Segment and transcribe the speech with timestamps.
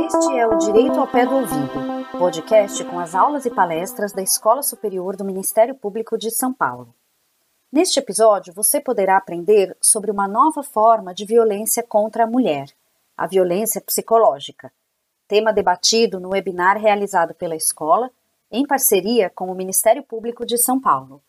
[0.00, 1.68] Este é o Direito ao Pé do Ouvido,
[2.18, 6.94] podcast com as aulas e palestras da Escola Superior do Ministério Público de São Paulo.
[7.70, 12.68] Neste episódio, você poderá aprender sobre uma nova forma de violência contra a mulher,
[13.16, 14.72] a violência psicológica,
[15.28, 18.10] tema debatido no webinar realizado pela escola
[18.50, 21.20] em parceria com o Ministério Público de São Paulo.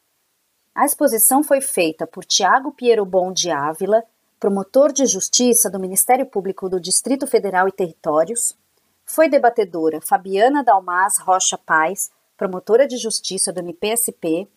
[0.75, 4.03] A exposição foi feita por Tiago Piero Bon de Ávila,
[4.37, 8.53] promotor de justiça do Ministério Público do Distrito Federal e Territórios,
[9.05, 14.49] foi debatedora Fabiana Dalmas Rocha Paz, promotora de justiça do MPSP,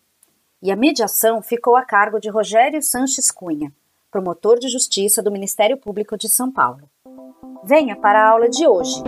[0.61, 3.71] e a mediação ficou a cargo de Rogério Sanches Cunha,
[4.11, 6.89] promotor de justiça do Ministério Público de São Paulo.
[7.63, 9.01] Venha para a aula de hoje.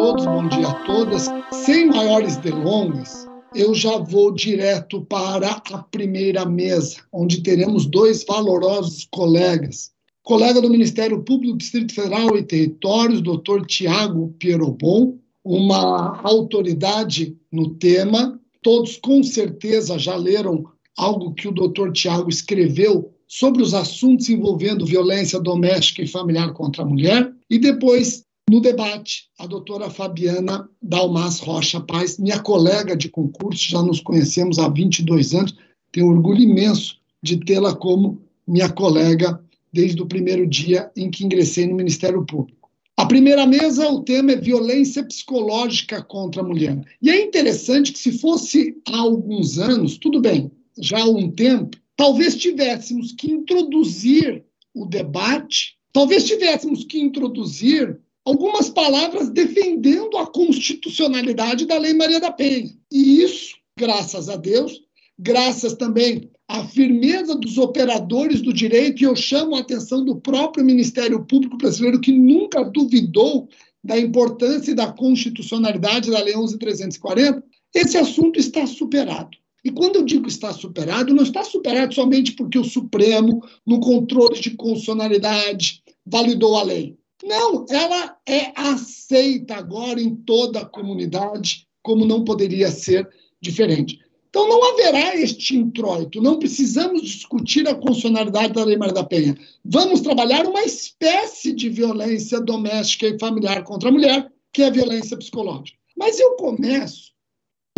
[0.00, 1.26] Todos, bom dia a todas.
[1.50, 9.08] Sem maiores delongas, eu já vou direto para a primeira mesa, onde teremos dois valorosos
[9.10, 9.90] colegas.
[10.22, 17.70] Colega do Ministério Público do Distrito Federal e Territórios, doutor Tiago Pierobon, uma autoridade no
[17.70, 18.40] tema.
[18.62, 20.64] Todos com certeza já leram
[20.96, 26.84] algo que o doutor Tiago escreveu sobre os assuntos envolvendo violência doméstica e familiar contra
[26.84, 27.32] a mulher.
[27.50, 33.82] E depois no debate, a doutora Fabiana Dalmas Rocha Paz, minha colega de concurso, já
[33.82, 35.54] nos conhecemos há 22 anos,
[35.92, 41.66] tenho orgulho imenso de tê-la como minha colega desde o primeiro dia em que ingressei
[41.66, 42.70] no Ministério Público.
[42.96, 46.82] A primeira mesa, o tema é violência psicológica contra a mulher.
[47.00, 51.76] E é interessante que, se fosse há alguns anos, tudo bem, já há um tempo,
[51.96, 54.42] talvez tivéssemos que introduzir
[54.74, 62.30] o debate, talvez tivéssemos que introduzir algumas palavras defendendo a constitucionalidade da Lei Maria da
[62.30, 62.70] Penha.
[62.92, 64.82] E isso, graças a Deus,
[65.18, 70.62] graças também à firmeza dos operadores do direito, e eu chamo a atenção do próprio
[70.62, 73.48] Ministério Público Brasileiro, que nunca duvidou
[73.82, 77.42] da importância e da constitucionalidade da Lei 11.340,
[77.74, 79.38] esse assunto está superado.
[79.64, 84.38] E quando eu digo está superado, não está superado somente porque o Supremo, no controle
[84.38, 86.98] de constitucionalidade, validou a lei.
[87.22, 93.08] Não, ela é aceita agora em toda a comunidade, como não poderia ser
[93.40, 93.98] diferente.
[94.28, 99.36] Então não haverá este introito, não precisamos discutir a constitucionalidade da Lei Maria da Penha.
[99.64, 104.70] Vamos trabalhar uma espécie de violência doméstica e familiar contra a mulher, que é a
[104.70, 105.78] violência psicológica.
[105.96, 107.12] Mas eu começo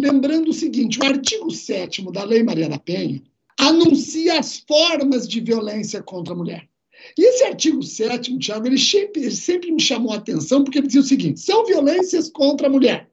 [0.01, 3.23] lembrando o seguinte: o artigo 7 da Lei Maria da Penha
[3.59, 6.70] anuncia as formas de violência contra a mulher.
[7.17, 10.87] E esse artigo 7, Tiago, ele sempre, ele sempre me chamou a atenção, porque ele
[10.87, 13.11] dizia o seguinte: são violências contra a mulher.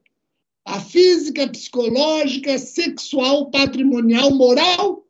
[0.64, 5.06] A física, psicológica, sexual, patrimonial, moral,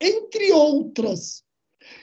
[0.00, 1.42] entre outras.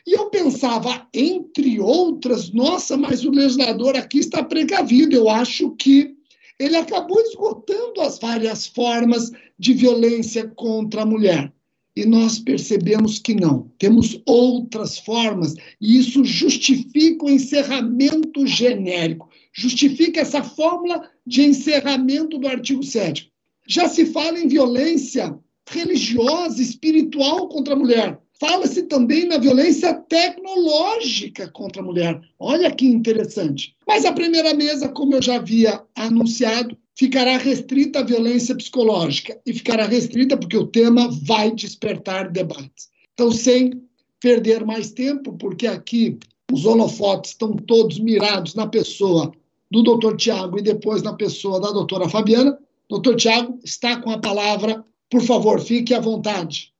[0.06, 5.16] E eu pensava, entre outras, nossa, mas o legislador aqui está precavido.
[5.16, 6.16] Eu acho que
[6.59, 11.54] ele acabou esgotando as várias formas de violência contra a mulher
[11.97, 13.72] e nós percebemos que não.
[13.80, 22.47] Temos outras formas, e isso justifica o encerramento genérico, justifica essa fórmula de encerramento do
[22.47, 23.31] artigo 7.
[23.68, 25.35] Já se fala em violência
[25.68, 28.19] religiosa, espiritual contra a mulher.
[28.40, 32.22] Fala-se também na violência tecnológica contra a mulher.
[32.38, 33.75] Olha que interessante.
[33.88, 39.53] Mas a primeira mesa, como eu já havia anunciado, ficará restrita à violência psicológica e
[39.53, 42.90] ficará restrita porque o tema vai despertar debates.
[43.13, 43.84] Então, sem
[44.19, 46.18] perder mais tempo, porque aqui
[46.52, 49.31] os holofotes estão todos mirados na pessoa
[49.69, 52.58] do doutor Tiago e depois na pessoa da doutora Fabiana.
[52.90, 54.84] Doutor Tiago está com a palavra.
[55.09, 56.74] Por favor, fique à vontade.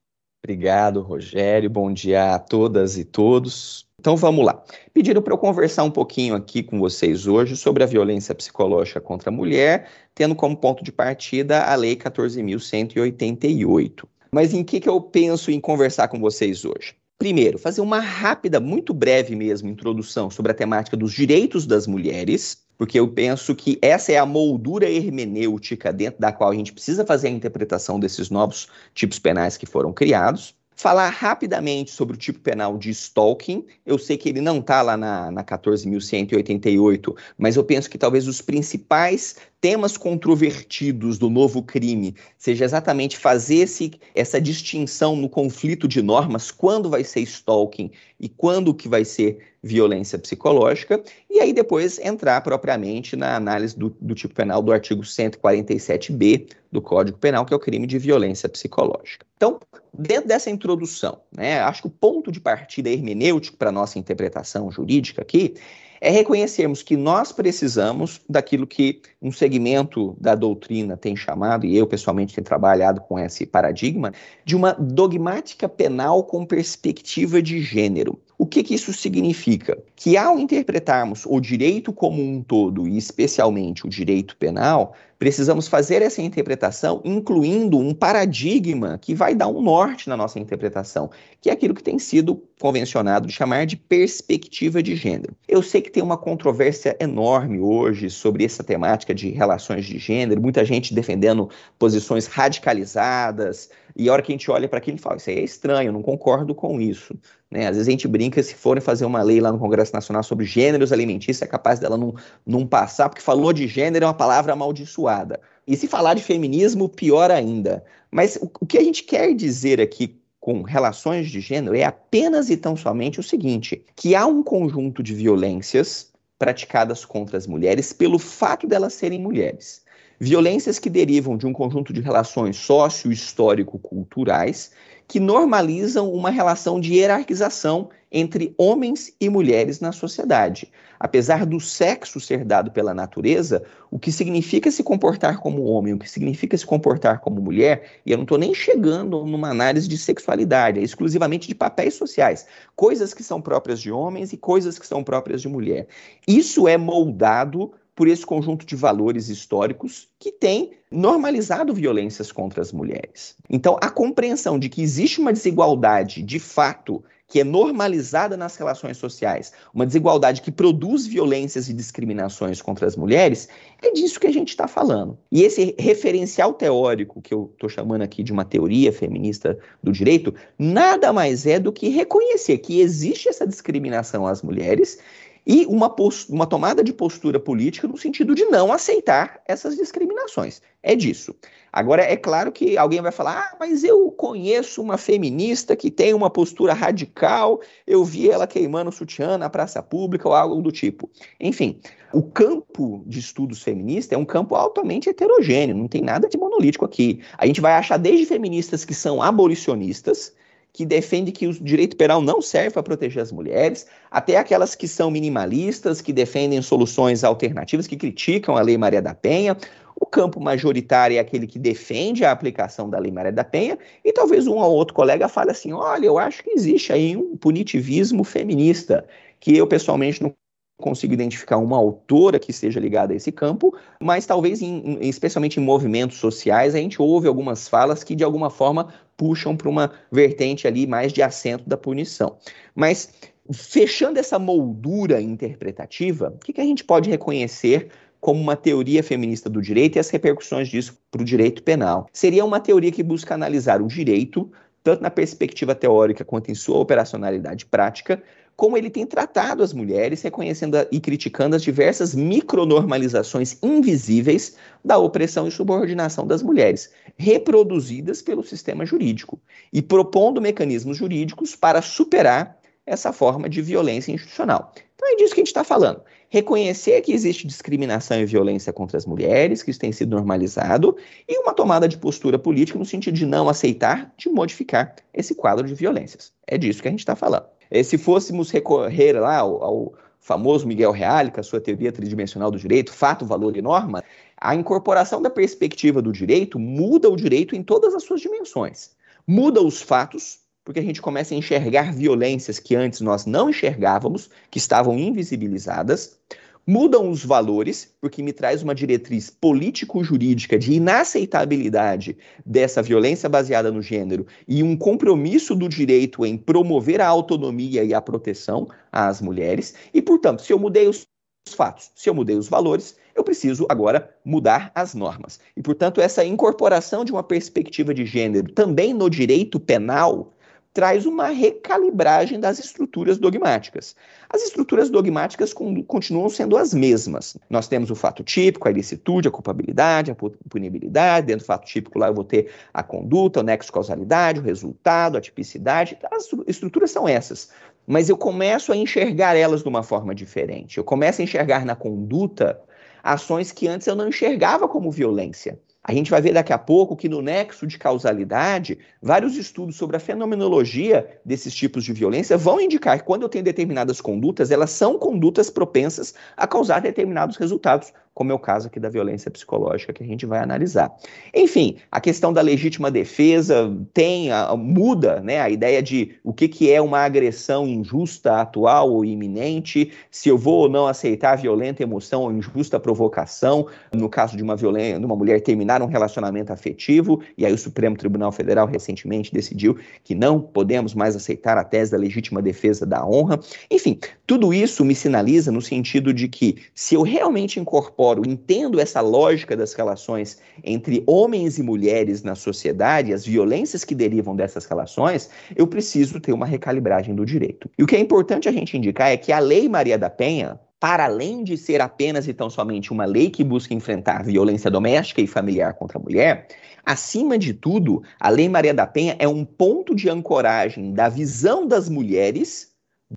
[0.48, 1.70] Obrigado, Rogério.
[1.70, 3.86] Bom dia a todas e todos.
[4.00, 4.64] Então vamos lá.
[4.94, 9.30] Pediram para eu conversar um pouquinho aqui com vocês hoje sobre a violência psicológica contra
[9.30, 14.06] a mulher, tendo como ponto de partida a Lei 14.188.
[14.32, 16.96] Mas em que, que eu penso em conversar com vocês hoje?
[17.20, 22.66] Primeiro, fazer uma rápida, muito breve mesmo, introdução sobre a temática dos direitos das mulheres,
[22.78, 27.06] porque eu penso que essa é a moldura hermenêutica dentro da qual a gente precisa
[27.06, 32.40] fazer a interpretação desses novos tipos penais que foram criados falar rapidamente sobre o tipo
[32.40, 33.66] penal de stalking.
[33.84, 38.28] Eu sei que ele não está lá na, na 14.188, mas eu penso que talvez
[38.28, 45.88] os principais temas controvertidos do novo crime seja exatamente fazer esse, essa distinção no conflito
[45.88, 47.90] de normas, quando vai ser stalking
[48.20, 53.96] e quando que vai ser violência psicológica, e aí depois entrar propriamente na análise do,
[54.02, 58.50] do tipo penal do artigo 147b do Código Penal, que é o crime de violência
[58.50, 59.26] psicológica.
[59.36, 59.60] Então,
[59.94, 64.72] dentro dessa introdução, né, acho que o ponto de partida hermenêutico para a nossa interpretação
[64.72, 65.54] jurídica aqui
[66.00, 71.88] é reconhecermos que nós precisamos daquilo que um segmento da doutrina tem chamado, e eu
[71.88, 74.14] pessoalmente tenho trabalhado com esse paradigma,
[74.46, 78.20] de uma dogmática penal com perspectiva de gênero.
[78.40, 79.82] O que, que isso significa?
[79.96, 86.04] Que ao interpretarmos o direito como um todo, e especialmente o direito penal, precisamos fazer
[86.04, 91.10] essa interpretação incluindo um paradigma que vai dar um norte na nossa interpretação,
[91.42, 95.36] que é aquilo que tem sido convencionado de chamar de perspectiva de gênero.
[95.48, 100.40] Eu sei que tem uma controvérsia enorme hoje sobre essa temática de relações de gênero,
[100.40, 101.50] muita gente defendendo
[101.80, 105.40] posições radicalizadas, e a hora que a gente olha para aquilo e fala, isso aí
[105.40, 107.18] é estranho, não concordo com isso.
[107.50, 107.66] Né?
[107.66, 110.46] Às vezes a gente brinca, se forem fazer uma lei lá no Congresso Nacional sobre
[110.46, 112.14] gêneros alimentícios, é capaz dela não,
[112.46, 115.40] não passar, porque falou de gênero é uma palavra amaldiçoada.
[115.66, 117.84] E se falar de feminismo, pior ainda.
[118.12, 122.52] Mas o, o que a gente quer dizer aqui com relações de gênero é apenas
[122.52, 127.92] e tão somente o seguinte: que há um conjunto de violências praticadas contra as mulheres
[127.92, 129.82] pelo fato delas serem mulheres.
[130.20, 134.72] Violências que derivam de um conjunto de relações sócio-histórico-culturais
[135.08, 140.72] que normalizam uma relação de hierarquização entre homens e mulheres na sociedade.
[141.00, 146.00] Apesar do sexo ser dado pela natureza, o que significa se comportar como homem, o
[146.00, 150.00] que significa se comportar como mulher, e eu não estou nem chegando numa análise de
[150.00, 154.88] sexualidade, é exclusivamente de papéis sociais, coisas que são próprias de homens e coisas que
[154.88, 155.86] são próprias de mulher.
[156.28, 162.72] Isso é moldado por esse conjunto de valores históricos que tem normalizado violências contra as
[162.72, 163.36] mulheres.
[163.50, 168.98] Então, a compreensão de que existe uma desigualdade de fato que é normalizada nas relações
[168.98, 173.50] sociais, uma desigualdade que produz violências e discriminações contra as mulheres,
[173.82, 175.18] é disso que a gente está falando.
[175.32, 180.34] E esse referencial teórico, que eu estou chamando aqui de uma teoria feminista do direito,
[180.58, 185.00] nada mais é do que reconhecer que existe essa discriminação às mulheres
[185.48, 185.96] e uma,
[186.30, 190.62] uma tomada de postura política no sentido de não aceitar essas discriminações.
[190.84, 191.34] É disso.
[191.72, 196.14] Agora, é claro que alguém vai falar: ah, mas eu conheço uma feminista que tem
[196.14, 201.10] uma postura radical, eu vi ela queimando sutiã na praça pública ou algo do tipo.
[201.40, 201.80] Enfim,
[202.14, 206.84] o campo de estudos feminista é um campo altamente heterogêneo, não tem nada de monolítico
[206.84, 207.22] aqui.
[207.38, 210.34] A gente vai achar desde feministas que são abolicionistas,
[210.78, 214.88] que defende que o direito penal não serve para proteger as mulheres, até aquelas que
[214.88, 219.58] são minimalistas, que defendem soluções alternativas, que criticam a Lei Maria da Penha.
[220.00, 223.76] O campo majoritário é aquele que defende a aplicação da Lei Maria da Penha,
[224.06, 227.36] e talvez um ou outro colega fale assim: olha, eu acho que existe aí um
[227.36, 229.04] punitivismo feminista,
[229.40, 230.32] que eu pessoalmente não
[230.80, 235.64] consigo identificar uma autora que esteja ligada a esse campo, mas talvez, em, especialmente em
[235.64, 240.68] movimentos sociais, a gente ouve algumas falas que, de alguma forma, puxam para uma vertente
[240.68, 242.38] ali mais de assento da punição.
[242.76, 243.10] Mas,
[243.52, 247.90] fechando essa moldura interpretativa, o que, que a gente pode reconhecer
[248.22, 252.08] como uma teoria feminista do direito e as repercussões disso para o direito penal?
[252.14, 254.52] Seria uma teoria que busca analisar o direito,
[254.84, 258.22] tanto na perspectiva teórica quanto em sua operacionalidade prática,
[258.58, 265.48] como ele tem tratado as mulheres, reconhecendo e criticando as diversas micronormalizações invisíveis da opressão
[265.48, 269.40] e subordinação das mulheres, reproduzidas pelo sistema jurídico,
[269.72, 274.74] e propondo mecanismos jurídicos para superar essa forma de violência institucional.
[274.96, 276.02] Então é disso que a gente está falando.
[276.28, 280.98] Reconhecer que existe discriminação e violência contra as mulheres, que isso tem sido normalizado,
[281.28, 285.68] e uma tomada de postura política no sentido de não aceitar, de modificar esse quadro
[285.68, 286.34] de violências.
[286.48, 287.57] É disso que a gente está falando.
[287.70, 292.52] E se fôssemos recorrer lá ao, ao famoso Miguel Reale, com a sua teoria tridimensional
[292.52, 294.04] do direito, fato, valor e norma,
[294.40, 298.92] a incorporação da perspectiva do direito muda o direito em todas as suas dimensões.
[299.26, 304.30] Muda os fatos, porque a gente começa a enxergar violências que antes nós não enxergávamos,
[304.52, 306.20] que estavam invisibilizadas
[306.68, 313.82] mudam os valores, porque me traz uma diretriz político-jurídica de inaceitabilidade dessa violência baseada no
[313.82, 319.74] gênero e um compromisso do direito em promover a autonomia e a proteção às mulheres.
[319.94, 321.08] E, portanto, se eu mudei os
[321.56, 325.40] fatos, se eu mudei os valores, eu preciso agora mudar as normas.
[325.56, 330.34] E, portanto, essa incorporação de uma perspectiva de gênero também no direito penal
[330.74, 333.96] traz uma recalibragem das estruturas dogmáticas.
[334.30, 337.36] As estruturas dogmáticas continuam sendo as mesmas.
[337.50, 340.16] Nós temos o fato típico, a ilicitude, a culpabilidade, a
[340.50, 341.28] punibilidade.
[341.28, 345.18] Dentro do fato típico, lá eu vou ter a conduta, o nexo causalidade, o resultado,
[345.18, 345.98] a tipicidade.
[346.12, 347.50] As estruturas são essas.
[347.86, 350.78] Mas eu começo a enxergar elas de uma forma diferente.
[350.78, 352.60] Eu começo a enxergar na conduta
[353.02, 355.58] ações que antes eu não enxergava como violência.
[355.88, 359.96] A gente vai ver daqui a pouco que no nexo de causalidade, vários estudos sobre
[359.96, 364.70] a fenomenologia desses tipos de violência vão indicar que quando eu tenho determinadas condutas, elas
[364.70, 369.94] são condutas propensas a causar determinados resultados, como é o caso aqui da violência psicológica
[369.94, 370.92] que a gente vai analisar.
[371.32, 376.48] Enfim, a questão da legítima defesa tem a, muda, né, a ideia de o que,
[376.48, 381.84] que é uma agressão injusta, atual ou iminente, se eu vou ou não aceitar violenta
[381.84, 386.52] emoção ou injusta provocação, no caso de uma violência, de uma mulher terminar um relacionamento
[386.52, 391.64] afetivo, e aí o Supremo Tribunal Federal recentemente decidiu que não podemos mais aceitar a
[391.64, 393.40] tese da legítima defesa da honra.
[393.70, 398.80] Enfim, tudo isso me sinaliza no sentido de que se eu realmente incorporo incorporo, entendo
[398.80, 404.66] essa lógica das relações entre homens e mulheres na sociedade, as violências que derivam dessas
[404.66, 407.70] relações, eu preciso ter uma recalibragem do direito.
[407.78, 410.60] E o que é importante a gente indicar é que a Lei Maria da Penha,
[410.80, 415.22] para além de ser apenas e tão somente uma lei que busca enfrentar violência doméstica
[415.22, 416.48] e familiar contra a mulher,
[416.86, 421.68] acima de tudo, a Lei Maria da Penha é um ponto de ancoragem da visão
[421.68, 422.70] das mulheres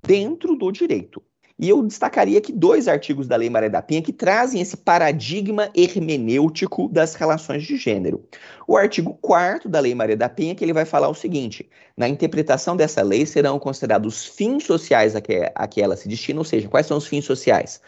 [0.05, 1.21] dentro do direito.
[1.61, 5.69] E eu destacaria aqui dois artigos da Lei Maria da Penha que trazem esse paradigma
[5.75, 8.25] hermenêutico das relações de gênero.
[8.67, 12.09] O artigo 4 da Lei Maria da Penha, que ele vai falar o seguinte: na
[12.09, 16.45] interpretação dessa lei serão considerados fins sociais a que, a que ela se destina, ou
[16.45, 17.79] seja, quais são os fins sociais?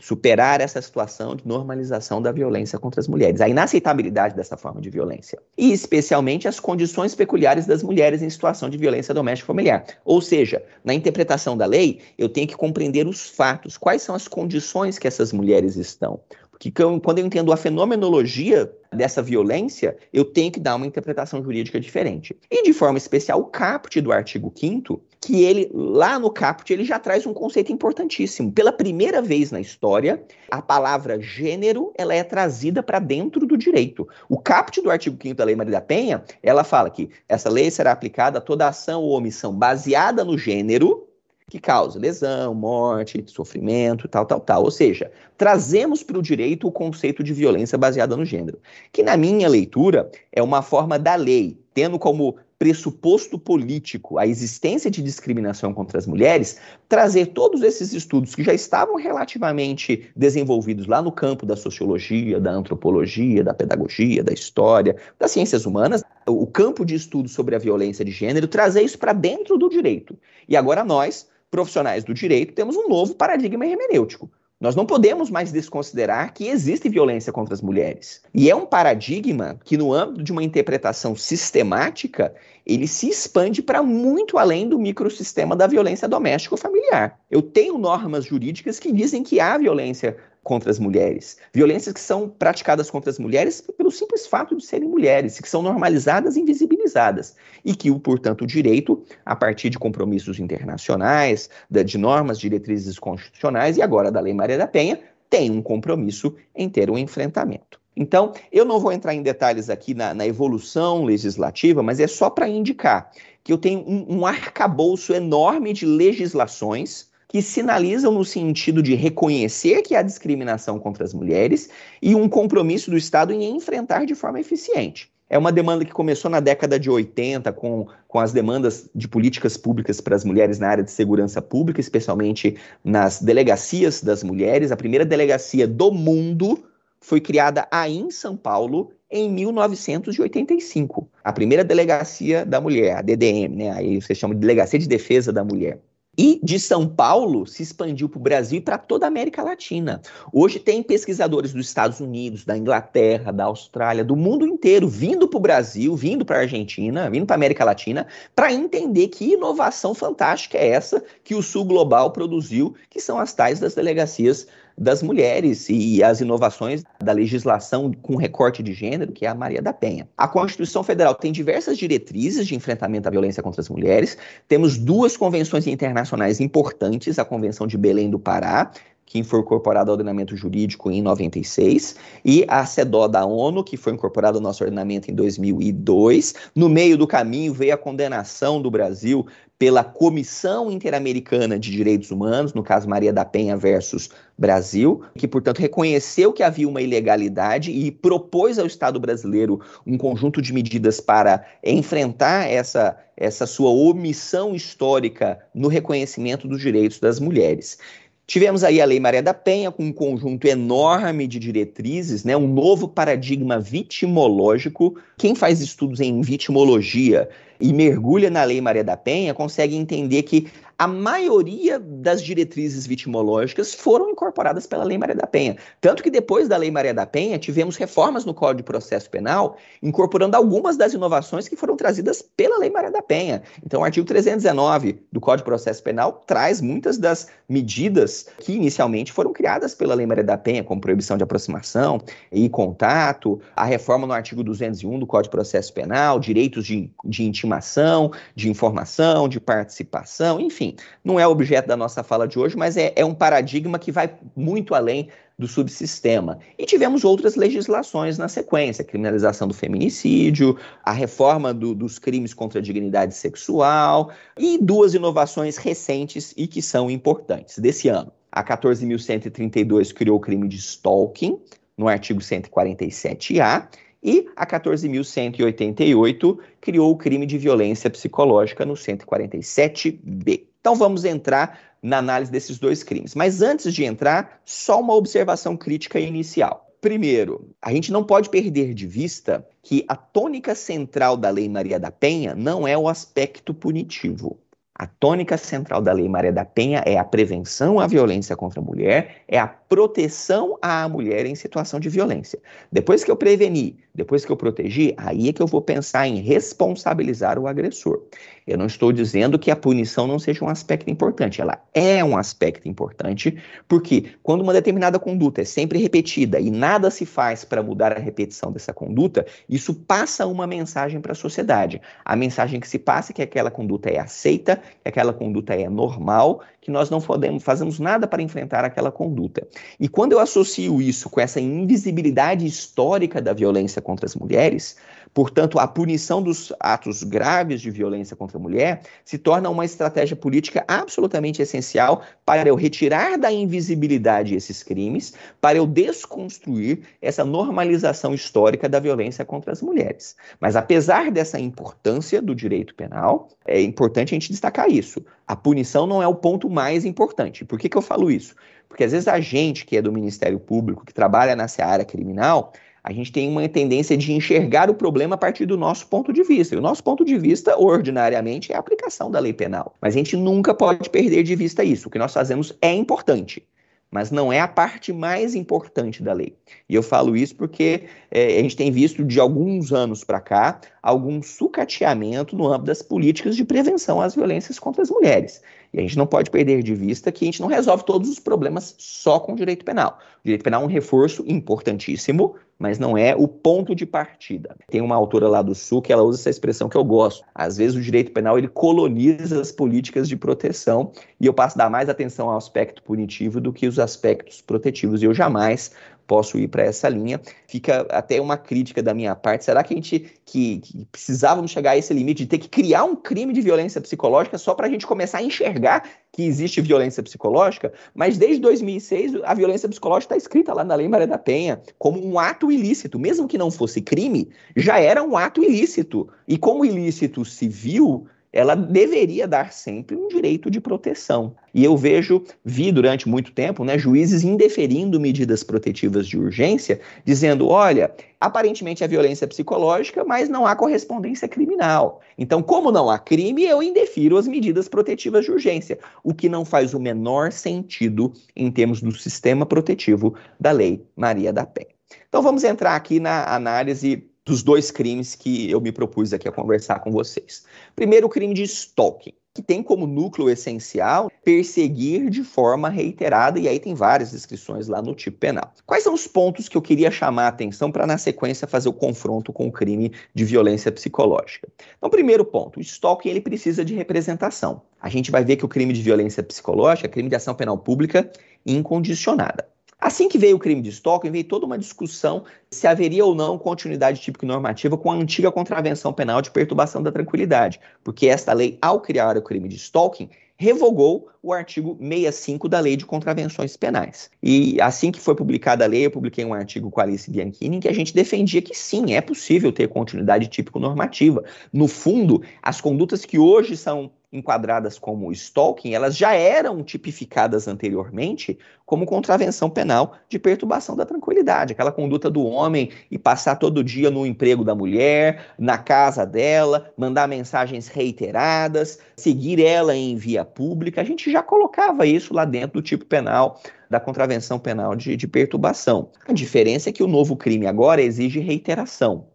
[0.00, 4.90] Superar essa situação de normalização da violência contra as mulheres, a inaceitabilidade dessa forma de
[4.90, 5.38] violência.
[5.56, 9.84] E, especialmente, as condições peculiares das mulheres em situação de violência doméstica familiar.
[10.04, 14.28] Ou seja, na interpretação da lei, eu tenho que compreender os fatos, quais são as
[14.28, 16.20] condições que essas mulheres estão.
[16.50, 21.78] Porque quando eu entendo a fenomenologia dessa violência, eu tenho que dar uma interpretação jurídica
[21.78, 22.34] diferente.
[22.50, 26.84] E de forma especial, o caput do artigo 5 que ele, lá no caput, ele
[26.84, 28.52] já traz um conceito importantíssimo.
[28.52, 34.06] Pela primeira vez na história, a palavra gênero, ela é trazida para dentro do direito.
[34.28, 37.70] O caput do artigo 5 da Lei Maria da Penha, ela fala que essa lei
[37.70, 41.06] será aplicada a toda ação ou omissão baseada no gênero,
[41.48, 44.64] que causa lesão, morte, sofrimento, tal, tal, tal.
[44.64, 48.58] Ou seja, trazemos para o direito o conceito de violência baseada no gênero,
[48.92, 54.90] que na minha leitura é uma forma da lei, tendo como pressuposto político a existência
[54.90, 56.58] de discriminação contra as mulheres,
[56.88, 62.50] trazer todos esses estudos que já estavam relativamente desenvolvidos lá no campo da sociologia, da
[62.50, 68.04] antropologia, da pedagogia, da história, das ciências humanas, o campo de estudo sobre a violência
[68.04, 70.18] de gênero, trazer isso para dentro do direito.
[70.48, 74.30] E agora nós, profissionais do direito, temos um novo paradigma hermenêutico.
[74.58, 78.22] Nós não podemos mais desconsiderar que existe violência contra as mulheres.
[78.32, 82.34] E é um paradigma que, no âmbito de uma interpretação sistemática,
[82.64, 87.20] ele se expande para muito além do microsistema da violência doméstica ou familiar.
[87.30, 91.38] Eu tenho normas jurídicas que dizem que há violência contra as mulheres.
[91.52, 95.60] Violências que são praticadas contra as mulheres pelo simples fato de serem mulheres, que são
[95.60, 97.34] normalizadas e invisibilizadas.
[97.64, 103.82] E que, portanto, o direito, a partir de compromissos internacionais, de normas, diretrizes constitucionais e
[103.82, 107.80] agora da Lei Maria da Penha, tem um compromisso em ter um enfrentamento.
[107.96, 112.30] Então, eu não vou entrar em detalhes aqui na, na evolução legislativa, mas é só
[112.30, 113.10] para indicar
[113.42, 119.82] que eu tenho um, um arcabouço enorme de legislações que sinalizam no sentido de reconhecer
[119.82, 121.68] que há discriminação contra as mulheres
[122.00, 125.10] e um compromisso do Estado em enfrentar de forma eficiente.
[125.28, 129.56] É uma demanda que começou na década de 80, com, com as demandas de políticas
[129.56, 134.70] públicas para as mulheres na área de segurança pública, especialmente nas delegacias das mulheres.
[134.70, 136.64] A primeira delegacia do mundo
[137.00, 141.08] foi criada aí em São Paulo em 1985.
[141.24, 143.70] A primeira delegacia da mulher, a DDM, né?
[143.72, 145.80] Aí você chama de Delegacia de Defesa da Mulher.
[146.18, 150.00] E de São Paulo se expandiu para o Brasil e para toda a América Latina.
[150.32, 155.36] Hoje tem pesquisadores dos Estados Unidos, da Inglaterra, da Austrália, do mundo inteiro vindo para
[155.36, 159.94] o Brasil, vindo para a Argentina, vindo para a América Latina, para entender que inovação
[159.94, 164.46] fantástica é essa que o Sul Global produziu, que são as tais das delegacias
[164.78, 169.62] das mulheres e as inovações da legislação com recorte de gênero, que é a Maria
[169.62, 170.08] da Penha.
[170.16, 174.18] A Constituição Federal tem diversas diretrizes de enfrentamento à violência contra as mulheres.
[174.46, 178.70] Temos duas convenções internacionais importantes, a Convenção de Belém do Pará,
[179.06, 181.94] que foi incorporado ao ordenamento jurídico em 96,
[182.24, 186.34] e a CEDO da ONU, que foi incorporada ao nosso ordenamento em 2002.
[186.54, 189.24] No meio do caminho veio a condenação do Brasil
[189.58, 195.60] pela Comissão Interamericana de Direitos Humanos, no caso Maria da Penha versus Brasil, que, portanto,
[195.60, 201.46] reconheceu que havia uma ilegalidade e propôs ao Estado brasileiro um conjunto de medidas para
[201.64, 207.78] enfrentar essa, essa sua omissão histórica no reconhecimento dos direitos das mulheres.
[208.26, 212.48] Tivemos aí a Lei Maria da Penha, com um conjunto enorme de diretrizes, né, um
[212.48, 214.98] novo paradigma vitimológico.
[215.16, 217.28] Quem faz estudos em vitimologia
[217.60, 220.48] e mergulha na Lei Maria da Penha consegue entender que
[220.78, 225.56] a maioria das diretrizes vitimológicas foram incorporadas pela Lei Maria da Penha.
[225.80, 229.56] Tanto que depois da Lei Maria da Penha, tivemos reformas no Código de Processo Penal,
[229.82, 233.42] incorporando algumas das inovações que foram trazidas pela Lei Maria da Penha.
[233.64, 239.12] Então, o artigo 319 do Código de Processo Penal traz muitas das medidas que inicialmente
[239.12, 244.06] foram criadas pela Lei Maria da Penha, como proibição de aproximação e contato, a reforma
[244.06, 249.40] no artigo 201 do Código de Processo Penal, direitos de, de intimação, de informação, de
[249.40, 250.74] participação, enfim,
[251.04, 254.12] não é objeto da nossa fala de hoje, mas é, é um paradigma que vai
[254.34, 256.38] muito além do subsistema.
[256.58, 262.34] E tivemos outras legislações na sequência: a criminalização do feminicídio, a reforma do, dos crimes
[262.34, 268.10] contra a dignidade sexual e duas inovações recentes e que são importantes desse ano.
[268.32, 271.38] A 14.132 criou o crime de stalking,
[271.76, 273.68] no artigo 147-A,
[274.06, 280.44] e a 14.188 criou o crime de violência psicológica no 147B.
[280.60, 283.16] Então vamos entrar na análise desses dois crimes.
[283.16, 286.66] Mas antes de entrar, só uma observação crítica inicial.
[286.80, 291.80] Primeiro, a gente não pode perder de vista que a tônica central da Lei Maria
[291.80, 294.38] da Penha não é o aspecto punitivo.
[294.78, 298.62] A tônica central da Lei Maria da Penha é a prevenção à violência contra a
[298.62, 302.38] mulher, é a proteção à mulher em situação de violência.
[302.70, 306.16] Depois que eu preveni, depois que eu protegi, aí é que eu vou pensar em
[306.16, 308.02] responsabilizar o agressor.
[308.46, 312.16] Eu não estou dizendo que a punição não seja um aspecto importante, ela é um
[312.16, 313.36] aspecto importante,
[313.66, 317.98] porque quando uma determinada conduta é sempre repetida e nada se faz para mudar a
[317.98, 321.82] repetição dessa conduta, isso passa uma mensagem para a sociedade.
[322.04, 325.68] A mensagem que se passa é que aquela conduta é aceita, que aquela conduta é
[325.68, 329.46] normal, que nós não podemos, fazemos nada para enfrentar aquela conduta.
[329.78, 334.76] E quando eu associo isso com essa invisibilidade histórica da violência contra as mulheres,
[335.16, 340.14] Portanto, a punição dos atos graves de violência contra a mulher se torna uma estratégia
[340.14, 348.12] política absolutamente essencial para eu retirar da invisibilidade esses crimes, para eu desconstruir essa normalização
[348.12, 350.16] histórica da violência contra as mulheres.
[350.38, 355.02] Mas apesar dessa importância do direito penal, é importante a gente destacar isso.
[355.26, 357.42] A punição não é o ponto mais importante.
[357.42, 358.34] Por que, que eu falo isso?
[358.68, 362.52] Porque às vezes a gente que é do Ministério Público, que trabalha nessa área criminal,
[362.86, 366.22] a gente tem uma tendência de enxergar o problema a partir do nosso ponto de
[366.22, 366.54] vista.
[366.54, 369.74] E o nosso ponto de vista, ordinariamente, é a aplicação da lei penal.
[369.82, 371.88] Mas a gente nunca pode perder de vista isso.
[371.88, 373.42] O que nós fazemos é importante
[373.90, 376.36] mas não é a parte mais importante da lei.
[376.68, 380.60] E eu falo isso porque é, a gente tem visto de alguns anos para cá
[380.82, 385.40] algum sucateamento no âmbito das políticas de prevenção às violências contra as mulheres.
[385.76, 388.18] E a gente não pode perder de vista que a gente não resolve todos os
[388.18, 389.98] problemas só com o direito penal.
[390.20, 394.56] O direito penal é um reforço importantíssimo, mas não é o ponto de partida.
[394.70, 397.22] Tem uma autora lá do Sul que ela usa essa expressão que eu gosto.
[397.34, 401.64] Às vezes o direito penal ele coloniza as políticas de proteção e eu passo a
[401.64, 405.02] dar mais atenção ao aspecto punitivo do que os aspectos protetivos.
[405.02, 405.72] E eu jamais
[406.06, 407.20] posso ir para essa linha.
[407.46, 409.44] Fica até uma crítica da minha parte.
[409.44, 412.84] Será que a gente que, que precisávamos chegar a esse limite de ter que criar
[412.84, 417.02] um crime de violência psicológica só para a gente começar a enxergar que existe violência
[417.02, 417.72] psicológica?
[417.94, 422.04] Mas desde 2006 a violência psicológica está escrita lá na Lei Maria da Penha como
[422.04, 426.08] um ato ilícito, mesmo que não fosse crime, já era um ato ilícito.
[426.28, 431.34] E como ilícito civil, ela deveria dar sempre um direito de proteção.
[431.54, 437.48] E eu vejo, vi durante muito tempo, né, juízes indeferindo medidas protetivas de urgência, dizendo:
[437.48, 442.02] olha, aparentemente é violência psicológica, mas não há correspondência criminal.
[442.18, 446.44] Então, como não há crime, eu indefiro as medidas protetivas de urgência, o que não
[446.44, 451.74] faz o menor sentido em termos do sistema protetivo da Lei Maria da Penha.
[452.06, 456.32] Então, vamos entrar aqui na análise dos dois crimes que eu me propus aqui a
[456.32, 457.44] conversar com vocês.
[457.76, 463.46] Primeiro, o crime de stalking, que tem como núcleo essencial perseguir de forma reiterada, e
[463.46, 465.52] aí tem várias descrições lá no tipo penal.
[465.64, 468.72] Quais são os pontos que eu queria chamar a atenção para, na sequência, fazer o
[468.72, 471.48] confronto com o crime de violência psicológica?
[471.76, 474.62] Então, primeiro ponto, o stalking ele precisa de representação.
[474.80, 478.10] A gente vai ver que o crime de violência psicológica, crime de ação penal pública,
[478.44, 479.46] incondicionada.
[479.78, 483.36] Assim que veio o crime de stalking, veio toda uma discussão se haveria ou não
[483.36, 488.56] continuidade típica normativa com a antiga contravenção penal de perturbação da tranquilidade, porque esta lei,
[488.62, 490.08] ao criar o crime de stalking,
[490.38, 494.10] revogou o artigo 65 da Lei de Contravenções Penais.
[494.22, 497.56] E assim que foi publicada a lei, eu publiquei um artigo com a Alice Bianchini
[497.56, 501.24] em que a gente defendia que sim, é possível ter continuidade típico-normativa.
[501.52, 508.38] No fundo, as condutas que hoje são enquadradas como stalking, elas já eram tipificadas anteriormente
[508.64, 513.90] como contravenção penal de perturbação da tranquilidade, aquela conduta do homem e passar todo dia
[513.90, 520.80] no emprego da mulher, na casa dela, mandar mensagens reiteradas, seguir ela em via pública,
[520.80, 525.06] a gente já colocava isso lá dentro do tipo penal da contravenção penal de, de
[525.08, 525.90] perturbação.
[526.06, 529.06] A diferença é que o novo crime agora exige reiteração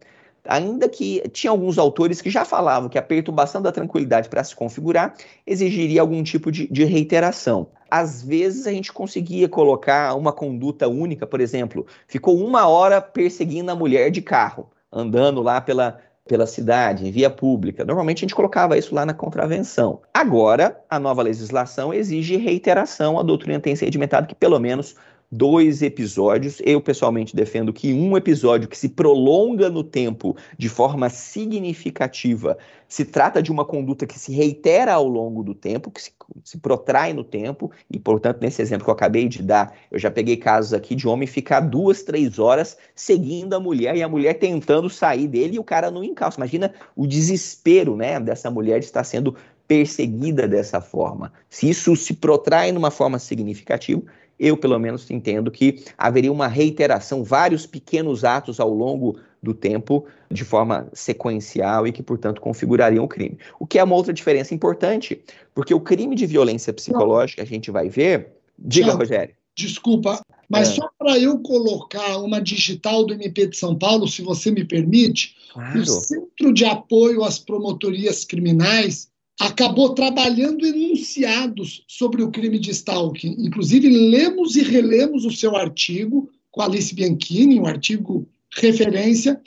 [0.46, 4.54] ainda que tinha alguns autores que já falavam que a perturbação da tranquilidade para se
[4.54, 5.14] configurar
[5.46, 7.68] exigiria algum tipo de, de, reiteração.
[7.90, 13.70] Às vezes a gente conseguia colocar uma conduta única, por exemplo, ficou uma hora perseguindo
[13.70, 17.84] a mulher de carro, andando lá pela, pela cidade, em via pública.
[17.84, 20.00] Normalmente a gente colocava isso lá na contravenção.
[20.12, 23.18] Agora, a nova legislação exige reiteração.
[23.18, 24.96] A doutrina tem sedimentado que pelo menos
[25.32, 26.60] dois episódios.
[26.62, 33.06] Eu, pessoalmente, defendo que um episódio que se prolonga no tempo de forma significativa se
[33.06, 36.12] trata de uma conduta que se reitera ao longo do tempo, que se,
[36.44, 40.10] se protrai no tempo, e, portanto, nesse exemplo que eu acabei de dar, eu já
[40.10, 44.34] peguei casos aqui de homem ficar duas, três horas seguindo a mulher e a mulher
[44.34, 46.38] tentando sair dele e o cara não encalça.
[46.38, 49.34] Imagina o desespero né, dessa mulher de estar sendo
[49.66, 51.32] perseguida dessa forma.
[51.48, 54.02] Se isso se protrai numa forma significativa,
[54.42, 60.04] eu pelo menos entendo que haveria uma reiteração, vários pequenos atos ao longo do tempo,
[60.28, 63.38] de forma sequencial e que, portanto, configurariam o crime.
[63.60, 65.22] O que é uma outra diferença importante,
[65.54, 68.32] porque o crime de violência psicológica, a gente vai ver.
[68.58, 68.98] Diga, Tchau.
[68.98, 69.34] Rogério.
[69.54, 70.72] Desculpa, mas é.
[70.72, 75.36] só para eu colocar uma digital do MP de São Paulo, se você me permite,
[75.52, 75.80] claro.
[75.80, 83.36] o Centro de Apoio às Promotorias Criminais acabou trabalhando enunciados sobre o crime de stalking.
[83.38, 89.40] Inclusive, lemos e relemos o seu artigo com Alice Bianchini, um artigo referência,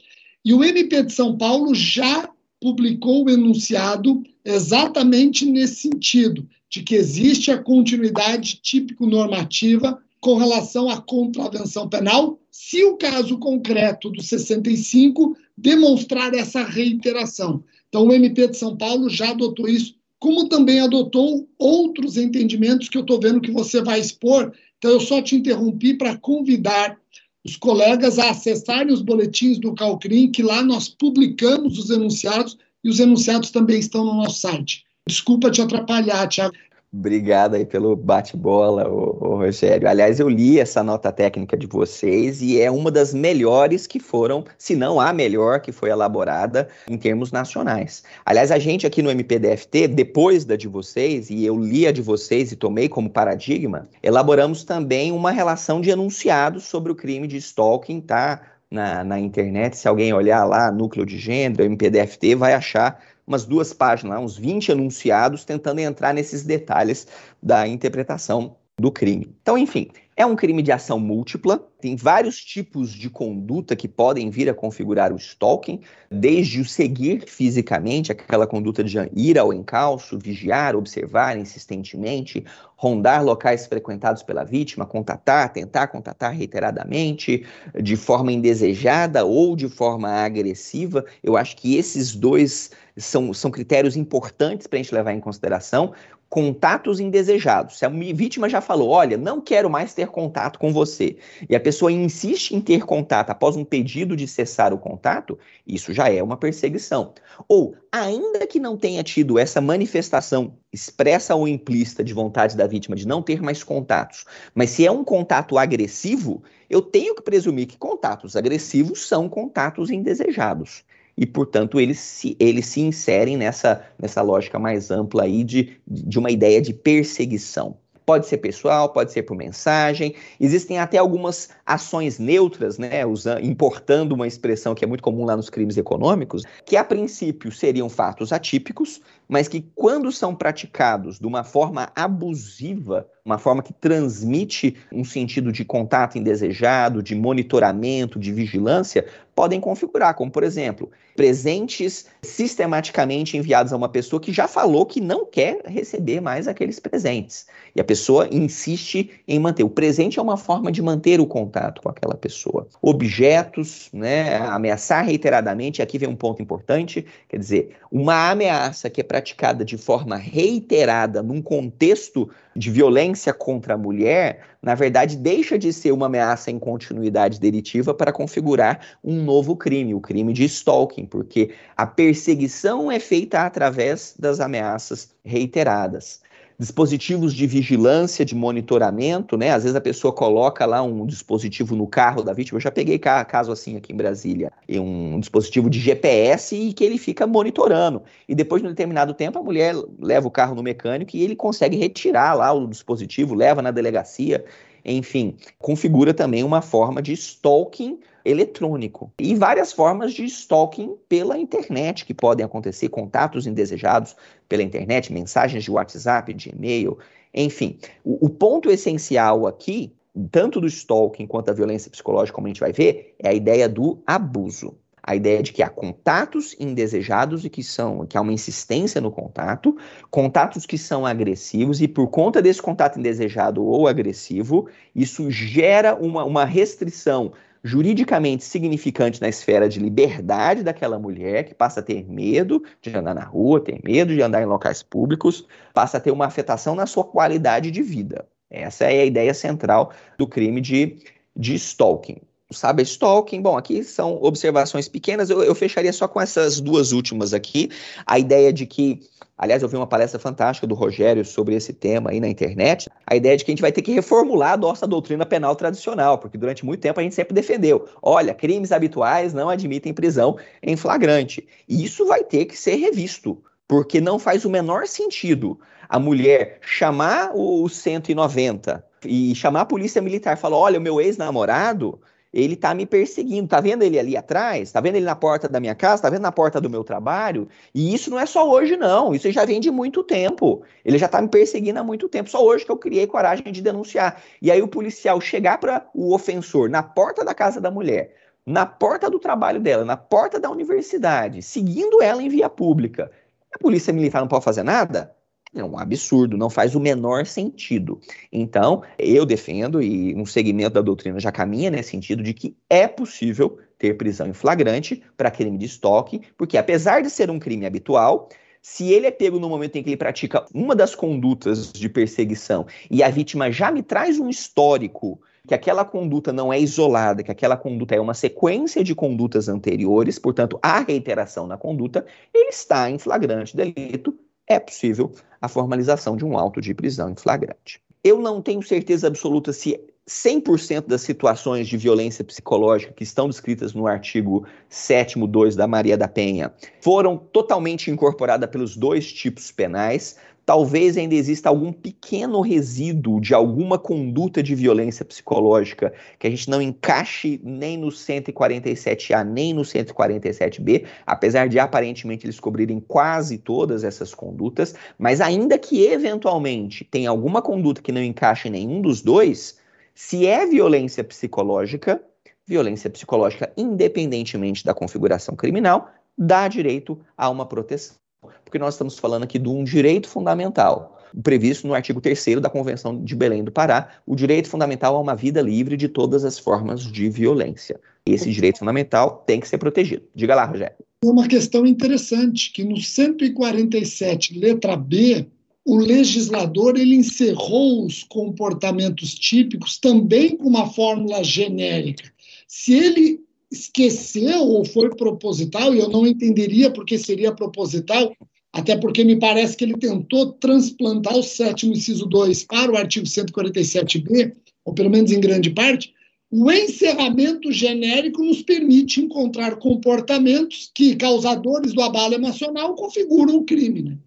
[0.44, 6.96] e o MP de São Paulo já publicou o enunciado exatamente nesse sentido, de que
[6.96, 15.38] existe a continuidade típico-normativa com relação à contravenção penal, se o caso concreto do 65
[15.56, 17.64] demonstrar essa reiteração.
[17.90, 22.98] Então, o MP de São Paulo já adotou isso, como também adotou outros entendimentos que
[22.98, 24.54] eu estou vendo que você vai expor.
[24.78, 26.98] Então, eu só te interrompi para convidar
[27.46, 32.90] os colegas a acessarem os boletins do Calcrim, que lá nós publicamos os enunciados e
[32.90, 34.84] os enunciados também estão no nosso site.
[35.08, 36.56] Desculpa te atrapalhar, Tiago.
[36.98, 39.86] Obrigado aí pelo bate-bola, Rogério.
[39.86, 44.46] Aliás, eu li essa nota técnica de vocês e é uma das melhores que foram,
[44.58, 48.02] se não a melhor que foi elaborada em termos nacionais.
[48.26, 52.02] Aliás, a gente aqui no MPDFT, depois da de vocês, e eu li a de
[52.02, 57.36] vocês e tomei como paradigma, elaboramos também uma relação de enunciados sobre o crime de
[57.38, 58.42] stalking, tá?
[58.72, 63.74] Na, na internet, se alguém olhar lá, núcleo de gênero, MPDFT, vai achar umas duas
[63.74, 67.08] páginas, uns 20 enunciados, tentando entrar nesses detalhes
[67.42, 69.34] da interpretação do crime.
[69.42, 74.30] Então, enfim, é um crime de ação múltipla, tem vários tipos de conduta que podem
[74.30, 80.18] vir a configurar o stalking, desde o seguir fisicamente, aquela conduta de ir ao encalço,
[80.18, 82.46] vigiar, observar insistentemente,
[82.78, 87.46] rondar locais frequentados pela vítima, contatar, tentar contatar reiteradamente,
[87.82, 91.06] de forma indesejada ou de forma agressiva.
[91.24, 95.94] Eu acho que esses dois são, são critérios importantes para a gente levar em consideração
[96.30, 97.78] contatos indesejados.
[97.78, 101.18] Se a vítima já falou, olha, não quero mais ter contato com você,
[101.50, 105.94] e a pessoa insiste em ter contato após um pedido de cessar o contato, isso
[105.94, 107.14] já é uma perseguição.
[107.48, 112.96] Ou, ainda que não tenha tido essa manifestação expressa ou implícita de vontade da vítima
[112.96, 117.68] de não ter mais contatos, mas se é um contato agressivo, eu tenho que presumir
[117.68, 120.84] que contatos agressivos são contatos indesejados
[121.18, 126.20] e, portanto, eles se, eles se inserem nessa, nessa lógica mais ampla aí de, de
[126.20, 127.78] uma ideia de perseguição.
[128.06, 130.14] Pode ser pessoal, pode ser por mensagem.
[130.40, 135.36] Existem até algumas ações neutras, né, usando, importando uma expressão que é muito comum lá
[135.36, 141.26] nos crimes econômicos, que a princípio seriam fatos atípicos, mas que quando são praticados de
[141.26, 148.32] uma forma abusiva uma forma que transmite um sentido de contato indesejado, de monitoramento, de
[148.32, 154.86] vigilância, podem configurar, como por exemplo, presentes sistematicamente enviados a uma pessoa que já falou
[154.86, 157.48] que não quer receber mais aqueles presentes.
[157.76, 159.64] E a pessoa insiste em manter.
[159.64, 162.68] O presente é uma forma de manter o contato com aquela pessoa.
[162.82, 169.04] Objetos, né, ameaçar reiteradamente, aqui vem um ponto importante, quer dizer, uma ameaça que é
[169.04, 175.74] praticada de forma reiterada num contexto de violência contra a mulher, na verdade, deixa de
[175.74, 181.06] ser uma ameaça em continuidade delitiva para configurar um novo crime, o crime de stalking,
[181.06, 186.25] porque a perseguição é feita através das ameaças reiteradas
[186.58, 189.52] dispositivos de vigilância, de monitoramento, né?
[189.52, 192.58] Às vezes a pessoa coloca lá um dispositivo no carro da vítima.
[192.58, 196.98] Eu já peguei caso assim aqui em Brasília, um dispositivo de GPS e que ele
[196.98, 198.02] fica monitorando.
[198.28, 201.36] E depois de um determinado tempo a mulher leva o carro no mecânico e ele
[201.36, 204.44] consegue retirar lá o dispositivo, leva na delegacia
[204.86, 212.06] enfim, configura também uma forma de stalking eletrônico e várias formas de stalking pela internet
[212.06, 214.16] que podem acontecer, contatos indesejados
[214.50, 216.98] pela internet, mensagens de WhatsApp, de e-mail,
[217.34, 217.78] enfim.
[218.04, 219.94] O, o ponto essencial aqui,
[220.32, 223.70] tanto do stalking quanto da violência psicológica, como a gente vai ver, é a ideia
[223.70, 224.76] do abuso
[225.08, 229.12] a ideia de que há contatos indesejados e que são que há uma insistência no
[229.12, 229.78] contato,
[230.10, 236.24] contatos que são agressivos e por conta desse contato indesejado ou agressivo, isso gera uma,
[236.24, 237.34] uma restrição
[237.66, 243.16] juridicamente significante na esfera de liberdade daquela mulher, que passa a ter medo de andar
[243.16, 246.86] na rua, ter medo de andar em locais públicos, passa a ter uma afetação na
[246.86, 248.28] sua qualidade de vida.
[248.52, 250.98] Essa é a ideia central do crime de,
[251.36, 253.42] de stalking sabe, stalking.
[253.42, 257.70] Bom, aqui são observações pequenas, eu, eu, fecharia só com essas duas últimas aqui.
[258.06, 259.02] A ideia de que,
[259.38, 263.16] aliás, eu vi uma palestra fantástica do Rogério sobre esse tema aí na internet, a
[263.16, 266.38] ideia de que a gente vai ter que reformular a nossa doutrina penal tradicional, porque
[266.38, 271.48] durante muito tempo a gente sempre defendeu, olha, crimes habituais não admitem prisão em flagrante.
[271.68, 276.60] E isso vai ter que ser revisto, porque não faz o menor sentido a mulher
[276.62, 282.00] chamar o 190 e chamar a polícia militar e falar, olha, o meu ex-namorado
[282.36, 283.48] ele tá me perseguindo.
[283.48, 284.70] Tá vendo ele ali atrás?
[284.70, 286.02] Tá vendo ele na porta da minha casa?
[286.02, 287.48] Tá vendo na porta do meu trabalho?
[287.74, 289.16] E isso não é só hoje, não.
[289.16, 290.62] Isso já vem de muito tempo.
[290.84, 292.30] Ele já tá me perseguindo há muito tempo.
[292.30, 294.22] Só hoje que eu criei coragem de denunciar.
[294.42, 298.14] E aí o policial chegar para o ofensor na porta da casa da mulher,
[298.46, 303.10] na porta do trabalho dela, na porta da universidade, seguindo ela em via pública.
[303.54, 305.16] A polícia militar não pode fazer nada?
[305.56, 308.00] É um absurdo, não faz o menor sentido.
[308.30, 312.90] Então, eu defendo, e um segmento da doutrina já caminha nesse sentido, de que é
[312.90, 317.66] possível ter prisão em flagrante para crime de estoque, porque apesar de ser um crime
[317.66, 318.28] habitual,
[318.62, 322.66] se ele é pego no momento em que ele pratica uma das condutas de perseguição
[322.92, 327.32] e a vítima já me traz um histórico que aquela conduta não é isolada, que
[327.32, 332.90] aquela conduta é uma sequência de condutas anteriores, portanto, há reiteração na conduta, ele está
[332.90, 337.82] em flagrante delito é possível a formalização de um auto de prisão em flagrante.
[338.04, 343.74] Eu não tenho certeza absoluta se 100% das situações de violência psicológica que estão descritas
[343.74, 350.96] no artigo 7.2 da Maria da Penha foram totalmente incorporadas pelos dois tipos penais, talvez
[350.96, 356.62] ainda exista algum pequeno resíduo de alguma conduta de violência psicológica que a gente não
[356.62, 364.14] encaixe nem no 147A nem no 147B, apesar de aparentemente eles cobrirem quase todas essas
[364.14, 369.58] condutas, mas ainda que eventualmente tenha alguma conduta que não encaixe em nenhum dos dois,
[369.96, 372.02] se é violência psicológica,
[372.46, 377.96] violência psicológica, independentemente da configuração criminal, dá direito a uma proteção
[378.44, 383.04] porque nós estamos falando aqui de um direito fundamental, previsto no artigo 3 da Convenção
[383.04, 386.82] de Belém do Pará, o direito fundamental a uma vida livre de todas as formas
[386.82, 387.80] de violência.
[388.06, 390.04] Esse direito fundamental tem que ser protegido.
[390.14, 390.76] Diga lá, Rogério.
[391.04, 395.28] Uma questão interessante, que no 147, letra B,
[395.66, 402.12] o legislador ele encerrou os comportamentos típicos também com uma fórmula genérica.
[402.48, 408.16] Se ele esqueceu ou foi proposital, e eu não entenderia porque seria proposital,
[408.52, 413.06] até porque me parece que ele tentou transplantar o sétimo inciso 2 para o artigo
[413.06, 415.94] 147b, ou pelo menos em grande parte,
[416.32, 423.82] o encerramento genérico nos permite encontrar comportamentos que, causadores do abalo emocional, configuram o crime.
[423.84, 423.98] Né?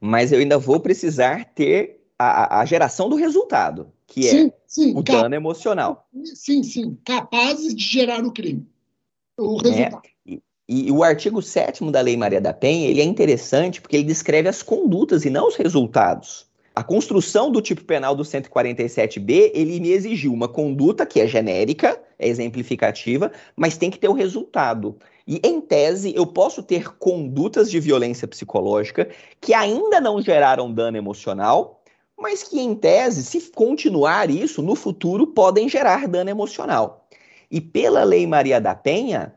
[0.00, 4.96] Mas eu ainda vou precisar ter a, a geração do resultado, que é sim, sim,
[4.96, 6.06] o dano emocional.
[6.24, 8.66] Sim, sim, capazes de gerar o crime.
[9.36, 10.02] O resultado.
[10.04, 13.96] É, e, e, o artigo 7 da Lei Maria da Penha, ele é interessante porque
[13.96, 16.46] ele descreve as condutas e não os resultados.
[16.74, 21.98] A construção do tipo penal do 147B, ele me exigiu uma conduta que é genérica,
[22.18, 24.96] é exemplificativa, mas tem que ter o resultado.
[25.26, 29.08] E, em tese, eu posso ter condutas de violência psicológica
[29.40, 31.75] que ainda não geraram dano emocional,
[32.18, 37.06] mas que, em tese, se continuar isso, no futuro podem gerar dano emocional.
[37.50, 39.34] E pela Lei Maria da Penha,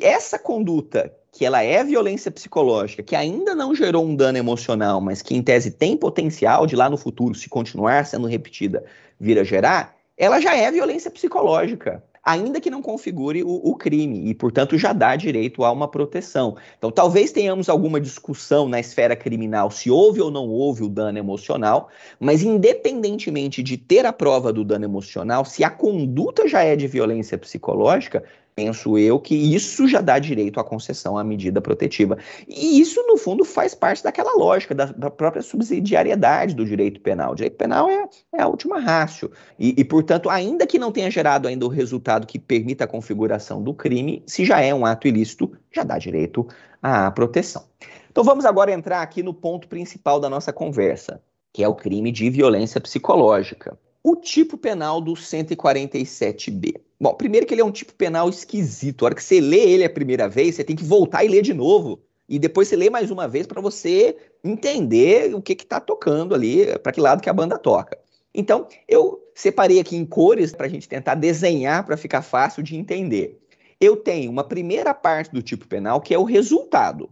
[0.00, 5.22] essa conduta que ela é violência psicológica, que ainda não gerou um dano emocional, mas
[5.22, 8.84] que em tese tem potencial de lá no futuro, se continuar sendo repetida,
[9.18, 14.28] vir a gerar, ela já é violência psicológica ainda que não configure o, o, crime,
[14.28, 16.56] e, portanto, já dá direito a uma proteção.
[16.78, 21.18] Então, talvez tenhamos alguma discussão na esfera criminal se houve ou não houve o dano
[21.18, 26.76] emocional, mas, independentemente de ter a prova do dano emocional, se a conduta já é
[26.76, 28.24] de violência psicológica,
[28.60, 32.18] penso eu que isso já dá direito à concessão à medida protetiva.
[32.46, 37.32] E isso, no fundo, faz parte daquela lógica da, da própria subsidiariedade do direito penal.
[37.32, 39.30] O direito penal é, é a última rácio.
[39.58, 43.62] E, e, portanto, ainda que não tenha gerado ainda o resultado que permita a configuração
[43.62, 46.46] do crime, se já é um ato ilícito, já dá direito
[46.82, 47.64] à proteção.
[48.10, 52.12] Então vamos agora entrar aqui no ponto principal da nossa conversa, que é o crime
[52.12, 53.78] de violência psicológica.
[54.02, 56.80] O tipo penal do 147B.
[56.98, 59.04] Bom, primeiro que ele é um tipo penal esquisito.
[59.04, 61.42] A hora que você lê ele a primeira vez, você tem que voltar e ler
[61.42, 62.00] de novo.
[62.28, 66.78] E depois você lê mais uma vez para você entender o que está tocando ali,
[66.78, 67.98] para que lado que a banda toca.
[68.34, 72.76] Então, eu separei aqui em cores para a gente tentar desenhar para ficar fácil de
[72.76, 73.38] entender.
[73.80, 77.10] Eu tenho uma primeira parte do tipo penal que é o resultado.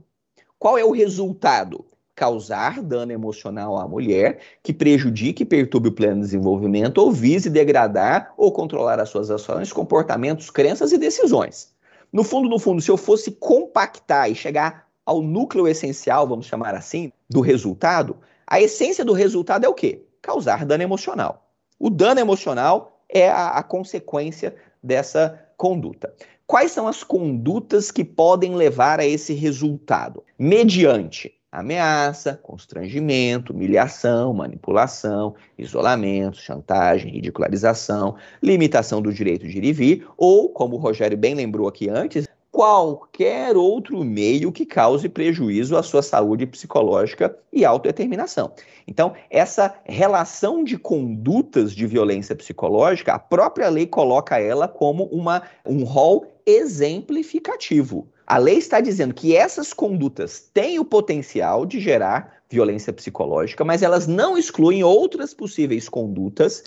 [0.59, 1.85] Qual é o resultado?
[2.19, 8.35] Causar dano emocional à mulher que prejudique e perturbe o pleno desenvolvimento ou vise degradar
[8.37, 11.73] ou controlar as suas ações, comportamentos, crenças e decisões.
[12.13, 16.75] No fundo, no fundo, se eu fosse compactar e chegar ao núcleo essencial, vamos chamar
[16.75, 20.05] assim, do resultado, a essência do resultado é o quê?
[20.21, 21.49] Causar dano emocional.
[21.79, 26.13] O dano emocional é a, a consequência dessa conduta.
[26.49, 30.25] Quais são as condutas que podem levar a esse resultado?
[30.37, 40.09] Mediante ameaça, constrangimento, humilhação, manipulação, isolamento, chantagem, ridicularização, limitação do direito de ir e vir,
[40.17, 45.83] ou, como o Rogério bem lembrou aqui antes, qualquer outro meio que cause prejuízo à
[45.83, 48.53] sua saúde psicológica e autodeterminação.
[48.87, 55.43] Então, essa relação de condutas de violência psicológica, a própria lei coloca ela como uma,
[55.65, 58.09] um rol exemplificativo.
[58.31, 63.83] A lei está dizendo que essas condutas têm o potencial de gerar violência psicológica, mas
[63.83, 66.63] elas não excluem outras possíveis condutas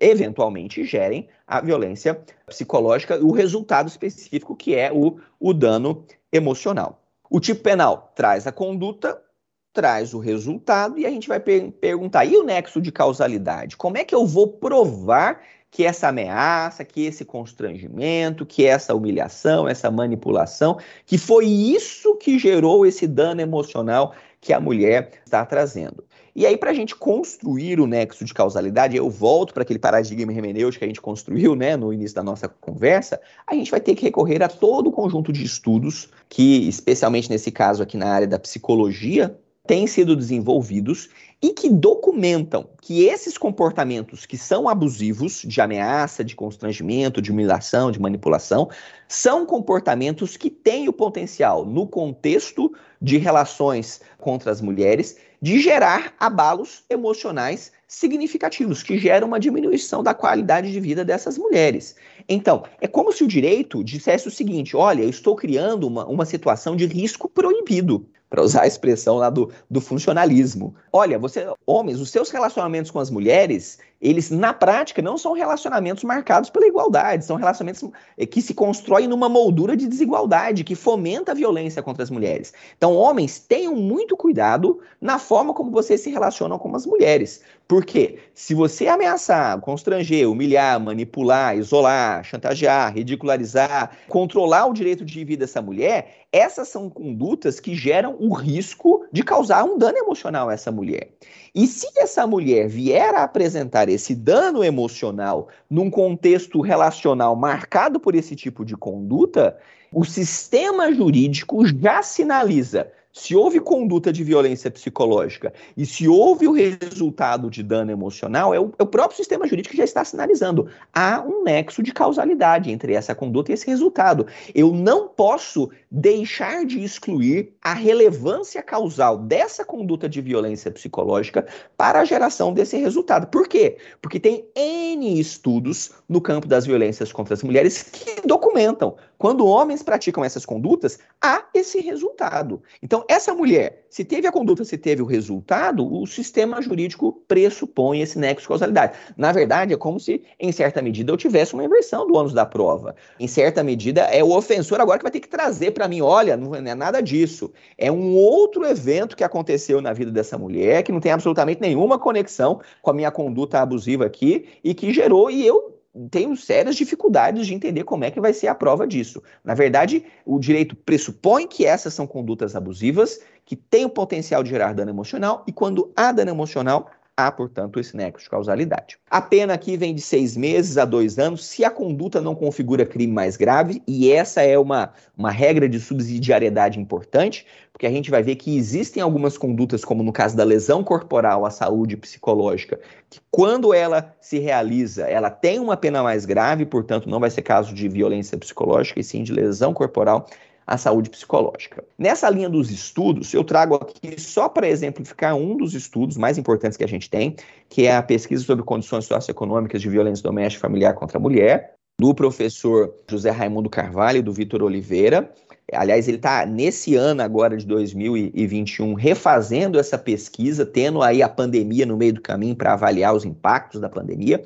[0.00, 7.02] eventualmente gerem a violência psicológica, o resultado específico que é o, o dano emocional.
[7.28, 9.22] O tipo penal traz a conduta,
[9.70, 13.76] traz o resultado e a gente vai per perguntar: e o nexo de causalidade?
[13.76, 15.42] Como é que eu vou provar
[15.72, 22.38] que essa ameaça, que esse constrangimento, que essa humilhação, essa manipulação, que foi isso que
[22.38, 26.04] gerou esse dano emocional que a mulher está trazendo.
[26.36, 30.30] E aí, para a gente construir o nexo de causalidade, eu volto para aquele paradigma
[30.30, 33.94] hermenêutico que a gente construiu né, no início da nossa conversa, a gente vai ter
[33.94, 38.26] que recorrer a todo o conjunto de estudos que, especialmente nesse caso aqui na área
[38.26, 39.34] da psicologia,
[39.66, 41.08] têm sido desenvolvidos
[41.42, 47.90] e que documentam que esses comportamentos que são abusivos, de ameaça, de constrangimento, de humilhação,
[47.90, 48.70] de manipulação,
[49.08, 56.14] são comportamentos que têm o potencial, no contexto de relações contra as mulheres, de gerar
[56.20, 61.96] abalos emocionais significativos, que geram uma diminuição da qualidade de vida dessas mulheres.
[62.28, 66.24] Então, é como se o direito dissesse o seguinte: olha, eu estou criando uma, uma
[66.24, 70.74] situação de risco proibido para usar a expressão lá do, do funcionalismo.
[70.90, 76.02] Olha, você, homens, os seus relacionamentos com as mulheres, eles na prática não são relacionamentos
[76.02, 77.88] marcados pela igualdade, são relacionamentos
[78.18, 82.52] eh, que se constroem numa moldura de desigualdade, que fomenta a violência contra as mulheres.
[82.76, 87.42] Então, homens, tenham muito cuidado na forma como vocês se relacionam com as mulheres.
[87.68, 95.46] Porque se você ameaçar, constranger, humilhar, manipular, isolar, chantagear, ridicularizar, controlar o direito de vida
[95.46, 100.54] dessa mulher, essas são condutas que geram o risco de causar um dano emocional a
[100.54, 101.10] essa mulher.
[101.54, 108.14] E se essa mulher vier a apresentar esse dano emocional num contexto relacional marcado por
[108.14, 109.56] esse tipo de conduta,
[109.92, 116.52] o sistema jurídico já sinaliza se houve conduta de violência psicológica e se houve o
[116.52, 120.68] resultado de dano emocional, é o, é o, próprio sistema jurídico que já está sinalizando.
[120.92, 124.26] Há um nexo de causalidade entre essa conduta e esse resultado.
[124.54, 132.00] Eu não posso deixar de excluir a relevância causal dessa conduta de violência psicológica para
[132.00, 133.26] a geração desse resultado.
[133.26, 133.76] Por quê?
[134.00, 139.84] Porque tem N estudos no campo das violências contra as mulheres que documentam quando homens
[139.84, 142.60] praticam essas condutas, há esse resultado.
[142.82, 148.00] Então, essa mulher, se teve a conduta, se teve o resultado, o sistema jurídico pressupõe
[148.00, 148.98] esse nexo de causalidade.
[149.16, 152.44] Na verdade, é como se, em certa medida, eu tivesse uma inversão do ônus da
[152.44, 152.96] prova.
[153.20, 156.36] Em certa medida, é o ofensor agora que vai ter que trazer para mim: olha,
[156.36, 157.52] não é nada disso.
[157.76, 161.98] É um outro evento que aconteceu na vida dessa mulher, que não tem absolutamente nenhuma
[161.98, 165.78] conexão com a minha conduta abusiva aqui e que gerou, e eu
[166.10, 169.22] tenho sérias dificuldades de entender como é que vai ser a prova disso.
[169.44, 174.50] Na verdade, o direito pressupõe que essas são condutas abusivas, que têm o potencial de
[174.50, 178.98] gerar dano emocional, e quando há dano emocional, há, portanto, esse nexo de causalidade.
[179.10, 182.86] A pena aqui vem de seis meses a dois anos, se a conduta não configura
[182.86, 188.10] crime mais grave, e essa é uma, uma regra de subsidiariedade importante, porque a gente
[188.10, 192.80] vai ver que existem algumas condutas, como no caso da lesão corporal à saúde psicológica,
[193.10, 197.42] que quando ela se realiza, ela tem uma pena mais grave, portanto, não vai ser
[197.42, 200.26] caso de violência psicológica, e sim de lesão corporal
[200.66, 201.84] a saúde psicológica.
[201.98, 206.76] Nessa linha dos estudos, eu trago aqui só para exemplificar um dos estudos mais importantes
[206.76, 207.36] que a gente tem,
[207.68, 211.74] que é a pesquisa sobre condições socioeconômicas de violência doméstica e familiar contra a mulher,
[212.00, 215.30] do professor José Raimundo Carvalho e do Vitor Oliveira.
[215.72, 221.86] Aliás, ele está nesse ano agora de 2021 refazendo essa pesquisa, tendo aí a pandemia
[221.86, 224.42] no meio do caminho para avaliar os impactos da pandemia.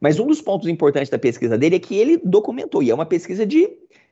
[0.00, 3.06] Mas um dos pontos importantes da pesquisa dele é que ele documentou, e é uma
[3.06, 3.68] pesquisa de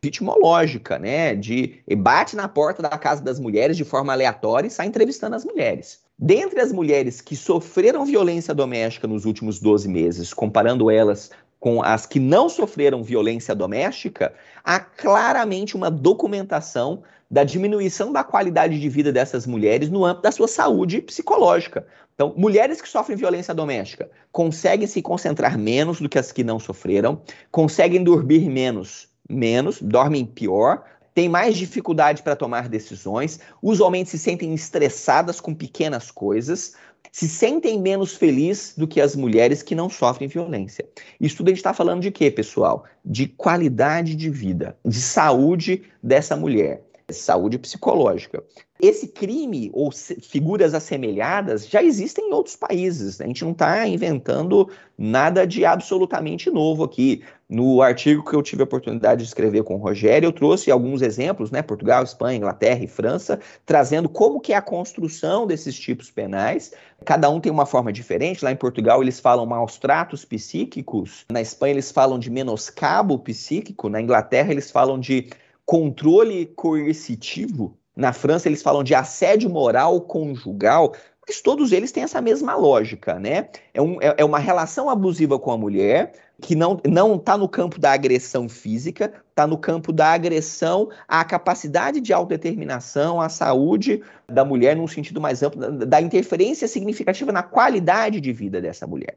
[0.07, 1.35] vitimológica, né?
[1.35, 5.45] De bate na porta da casa das mulheres de forma aleatória e sai entrevistando as
[5.45, 6.01] mulheres.
[6.17, 12.07] Dentre as mulheres que sofreram violência doméstica nos últimos 12 meses, comparando elas com as
[12.07, 14.33] que não sofreram violência doméstica,
[14.63, 20.31] há claramente uma documentação da diminuição da qualidade de vida dessas mulheres no âmbito da
[20.31, 21.85] sua saúde psicológica.
[22.15, 26.61] Então, mulheres que sofrem violência doméstica conseguem se concentrar menos do que as que não
[26.61, 34.19] sofreram, conseguem dormir menos menos, dormem pior, têm mais dificuldade para tomar decisões, usualmente se
[34.19, 36.75] sentem estressadas com pequenas coisas,
[37.11, 40.87] se sentem menos felizes do que as mulheres que não sofrem violência.
[41.19, 42.85] Isso tudo a gente está falando de quê, pessoal?
[43.03, 48.43] De qualidade de vida, de saúde dessa mulher saúde psicológica.
[48.81, 53.21] Esse crime ou figuras assemelhadas já existem em outros países.
[53.21, 54.69] A gente não está inventando
[54.99, 57.23] nada de absolutamente novo aqui.
[57.49, 61.01] No artigo que eu tive a oportunidade de escrever com o Rogério, eu trouxe alguns
[61.01, 61.63] exemplos, né?
[61.63, 66.73] Portugal, Espanha, Inglaterra e França, trazendo como que é a construção desses tipos penais.
[67.05, 68.45] Cada um tem uma forma diferente.
[68.45, 73.89] Lá em Portugal eles falam maus tratos psíquicos, na Espanha eles falam de menoscabo psíquico,
[73.89, 75.31] na Inglaterra eles falam de
[75.65, 77.79] controle coercitivo.
[77.95, 80.93] Na França, eles falam de assédio moral conjugal,
[81.27, 83.49] mas todos eles têm essa mesma lógica, né?
[83.73, 87.49] É, um, é, é uma relação abusiva com a mulher que não não está no
[87.49, 94.03] campo da agressão física, está no campo da agressão à capacidade de autodeterminação, à saúde
[94.29, 98.87] da mulher num sentido mais amplo, da, da interferência significativa na qualidade de vida dessa
[98.87, 99.17] mulher.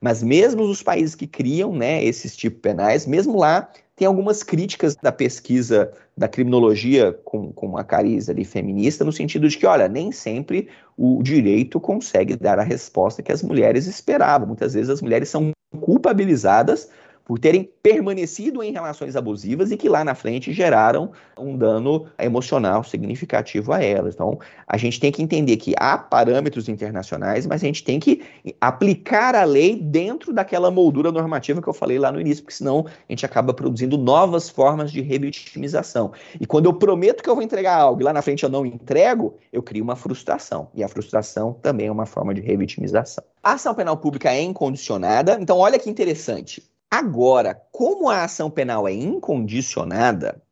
[0.00, 4.94] Mas mesmo os países que criam né, esses tipos penais, mesmo lá, tem algumas críticas
[4.94, 9.88] da pesquisa da criminologia com, com uma cariz ali feminista, no sentido de que, olha,
[9.88, 14.46] nem sempre o direito consegue dar a resposta que as mulheres esperavam.
[14.46, 16.88] Muitas vezes as mulheres são culpabilizadas
[17.26, 22.84] por terem permanecido em relações abusivas e que lá na frente geraram um dano emocional
[22.84, 24.14] significativo a elas.
[24.14, 28.22] Então, a gente tem que entender que há parâmetros internacionais, mas a gente tem que
[28.60, 32.86] aplicar a lei dentro daquela moldura normativa que eu falei lá no início, porque senão
[32.86, 36.12] a gente acaba produzindo novas formas de revitimização.
[36.40, 38.64] E quando eu prometo que eu vou entregar algo e lá na frente eu não
[38.64, 40.68] entrego, eu crio uma frustração.
[40.72, 43.24] E a frustração também é uma forma de revitimização.
[43.42, 46.62] A ação penal pública é incondicionada, então olha que interessante.
[46.98, 50.42] Agora, como a ação penal é incondicionada,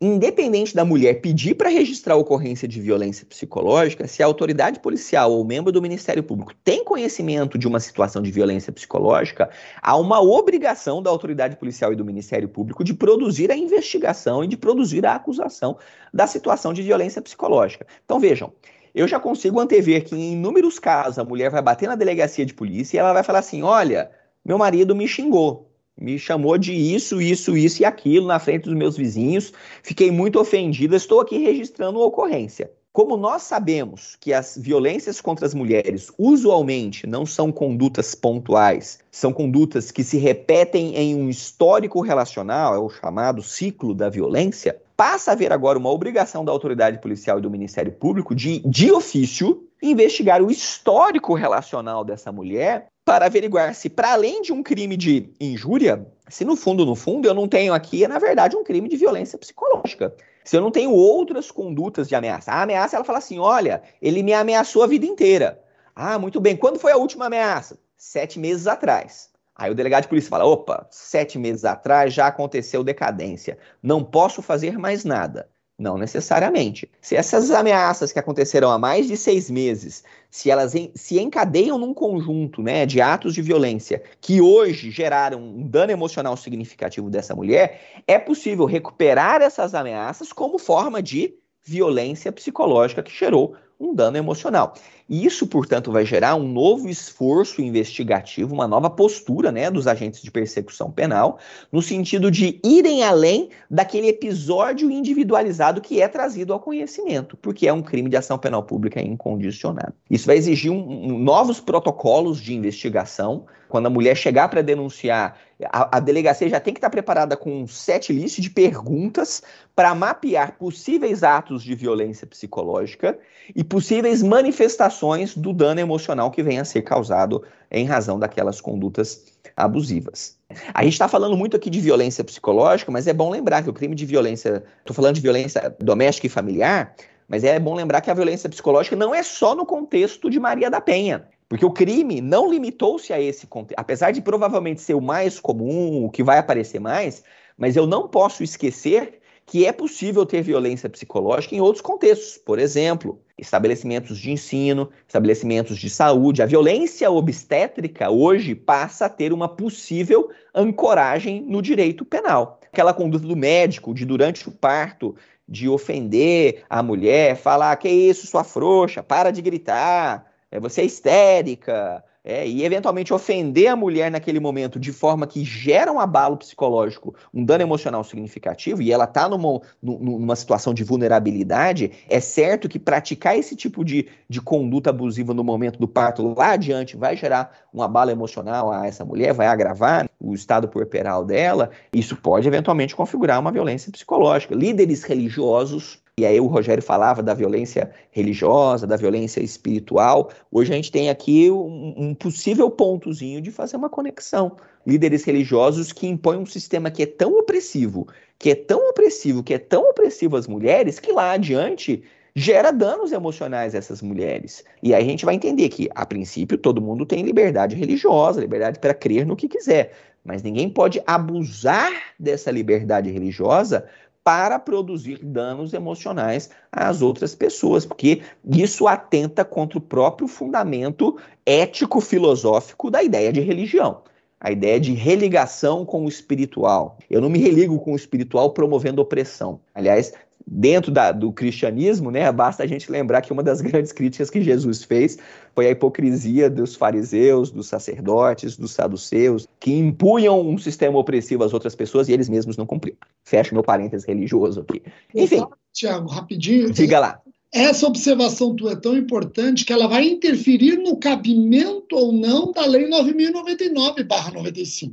[0.00, 5.32] independente da mulher pedir para registrar a ocorrência de violência psicológica, se a autoridade policial
[5.32, 9.50] ou membro do Ministério Público tem conhecimento de uma situação de violência psicológica,
[9.82, 14.46] há uma obrigação da autoridade policial e do Ministério Público de produzir a investigação e
[14.46, 15.78] de produzir a acusação
[16.14, 17.84] da situação de violência psicológica.
[18.04, 18.52] Então vejam,
[18.94, 22.54] eu já consigo antever que em inúmeros casos a mulher vai bater na delegacia de
[22.54, 24.12] polícia e ela vai falar assim: olha,
[24.44, 25.67] meu marido me xingou
[26.00, 29.52] me chamou de isso, isso, isso e aquilo na frente dos meus vizinhos.
[29.82, 32.70] Fiquei muito ofendida, estou aqui registrando a ocorrência.
[32.90, 39.32] como nós sabemos que as violências contra as mulheres usualmente não são condutas pontuais, são
[39.32, 45.30] condutas que se repetem em um histórico relacional, é o chamado ciclo da violência, passa
[45.30, 49.62] a haver agora uma obrigação da autoridade policial e do Ministério Público de, de ofício,
[49.80, 55.32] investigar o histórico relacional dessa mulher para averiguar se, para além de um crime de
[55.40, 58.98] injúria, se no fundo, no fundo, eu não tenho aqui, na verdade, um crime de
[58.98, 60.14] violência psicológica.
[60.44, 62.52] Se eu não tenho outras condutas de ameaça.
[62.52, 65.58] A ameaça, ela fala assim: olha, ele me ameaçou a vida inteira.
[65.96, 66.54] Ah, muito bem.
[66.54, 67.78] Quando foi a última ameaça?
[67.96, 69.30] Sete meses atrás.
[69.56, 73.56] Aí o delegado de polícia fala: opa, sete meses atrás já aconteceu decadência.
[73.82, 75.48] Não posso fazer mais nada.
[75.78, 76.90] Não necessariamente.
[77.00, 81.78] Se essas ameaças que aconteceram há mais de seis meses, se elas en se encadeiam
[81.78, 87.32] num conjunto né, de atos de violência que hoje geraram um dano emocional significativo dessa
[87.32, 94.16] mulher, é possível recuperar essas ameaças como forma de violência psicológica que gerou um dano
[94.16, 94.74] emocional.
[95.08, 100.20] E isso, portanto, vai gerar um novo esforço investigativo, uma nova postura né, dos agentes
[100.20, 101.38] de persecução penal,
[101.72, 107.72] no sentido de irem além daquele episódio individualizado que é trazido ao conhecimento, porque é
[107.72, 109.94] um crime de ação penal pública incondicionada.
[110.10, 113.46] Isso vai exigir um, um, novos protocolos de investigação.
[113.68, 117.62] Quando a mulher chegar para denunciar, a, a, delegacia já tem que estar preparada com
[117.62, 119.42] um set list de perguntas
[119.76, 123.18] para mapear possíveis atos de violência psicológica
[123.54, 124.97] e possíveis manifestações
[125.36, 129.26] do dano emocional que venha a ser causado em razão daquelas condutas
[129.56, 130.36] abusivas.
[130.72, 133.72] A gente está falando muito aqui de violência psicológica, mas é bom lembrar que o
[133.72, 136.94] crime de violência, estou falando de violência doméstica e familiar,
[137.28, 140.70] mas é bom lembrar que a violência psicológica não é só no contexto de Maria
[140.70, 141.28] da Penha.
[141.48, 146.04] Porque o crime não limitou-se a esse contexto, apesar de provavelmente ser o mais comum,
[146.04, 147.22] o que vai aparecer mais,
[147.56, 152.36] mas eu não posso esquecer que é possível ter violência psicológica em outros contextos.
[152.36, 156.42] Por exemplo, estabelecimentos de ensino, estabelecimentos de saúde.
[156.42, 162.58] A violência obstétrica hoje passa a ter uma possível ancoragem no direito penal.
[162.72, 165.14] Aquela conduta do médico de durante o parto
[165.48, 170.84] de ofender a mulher, falar que isso, sua frouxa, para de gritar, é, você é
[170.84, 176.36] histérica, é, e eventualmente ofender a mulher naquele momento de forma que gera um abalo
[176.36, 182.68] psicológico, um dano emocional significativo, e ela está numa, numa situação de vulnerabilidade, é certo
[182.68, 187.16] que praticar esse tipo de, de conduta abusiva no momento do parto lá adiante vai
[187.16, 192.48] gerar um abalo emocional a essa mulher, vai agravar o estado puerperal dela, isso pode
[192.48, 194.54] eventualmente configurar uma violência psicológica.
[194.54, 200.30] Líderes religiosos e aí o Rogério falava da violência religiosa, da violência espiritual.
[200.50, 204.56] Hoje a gente tem aqui um, um possível pontozinho de fazer uma conexão.
[204.84, 209.54] Líderes religiosos que impõem um sistema que é tão opressivo, que é tão opressivo, que
[209.54, 212.02] é tão opressivo às mulheres, que lá adiante
[212.34, 214.64] gera danos emocionais a essas mulheres.
[214.82, 218.78] E aí a gente vai entender que, a princípio, todo mundo tem liberdade religiosa, liberdade
[218.80, 219.92] para crer no que quiser.
[220.24, 223.86] Mas ninguém pode abusar dessa liberdade religiosa
[224.28, 231.16] para produzir danos emocionais às outras pessoas, porque isso atenta contra o próprio fundamento
[231.46, 234.02] ético-filosófico da ideia de religião.
[234.38, 236.98] A ideia de religação com o espiritual.
[237.08, 239.60] Eu não me religo com o espiritual promovendo opressão.
[239.74, 240.12] Aliás,
[240.50, 244.42] dentro da, do cristianismo, né, basta a gente lembrar que uma das grandes críticas que
[244.42, 245.18] Jesus fez
[245.54, 251.52] foi a hipocrisia dos fariseus, dos sacerdotes, dos saduceus, que impunham um sistema opressivo às
[251.52, 252.96] outras pessoas e eles mesmos não cumpriam.
[253.24, 254.82] Fecha meu parênteses religioso aqui.
[255.14, 255.44] Enfim.
[255.72, 256.72] Tiago, rapidinho.
[256.72, 257.20] Diga lá.
[257.52, 262.66] Essa observação tua é tão importante que ela vai interferir no cabimento ou não da
[262.66, 264.92] Lei 9.099-95.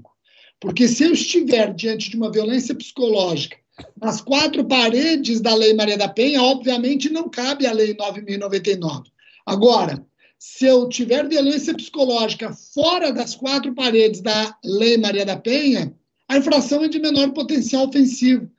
[0.59, 3.57] Porque se eu estiver diante de uma violência psicológica
[4.01, 9.03] nas quatro paredes da Lei Maria da Penha, obviamente não cabe a Lei 9.099.
[9.45, 10.05] Agora,
[10.37, 15.93] se eu tiver violência psicológica fora das quatro paredes da Lei Maria da Penha,
[16.27, 18.49] a infração é de menor potencial ofensivo.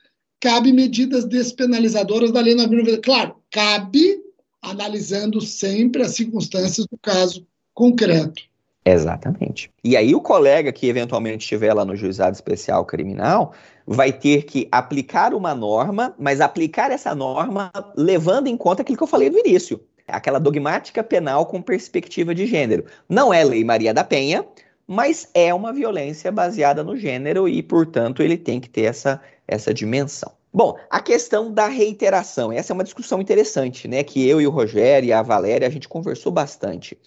[0.40, 3.00] Cabe medidas despenalizadoras da Lei 9.099.
[3.02, 4.20] Claro, cabe
[4.62, 8.42] analisando sempre as circunstâncias do caso concreto.
[8.84, 9.70] Exatamente.
[9.82, 13.52] E aí o colega que eventualmente estiver lá no juizado especial criminal
[13.87, 19.03] vai ter que aplicar uma norma, mas aplicar essa norma levando em conta aquilo que
[19.03, 22.84] eu falei no início, aquela dogmática penal com perspectiva de gênero.
[23.09, 24.45] Não é lei Maria da Penha,
[24.87, 29.72] mas é uma violência baseada no gênero e, portanto, ele tem que ter essa, essa
[29.72, 30.32] dimensão.
[30.53, 34.03] Bom, a questão da reiteração, essa é uma discussão interessante, né?
[34.03, 36.99] Que eu e o Rogério e a Valéria a gente conversou bastante.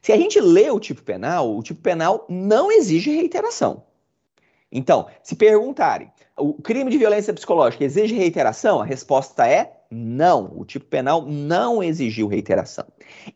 [0.00, 3.82] Se a gente lê o tipo penal, o tipo penal não exige reiteração.
[4.70, 8.80] Então, se perguntarem, o crime de violência psicológica exige reiteração?
[8.80, 12.86] A resposta é Não, o tipo penal não exigiu reiteração.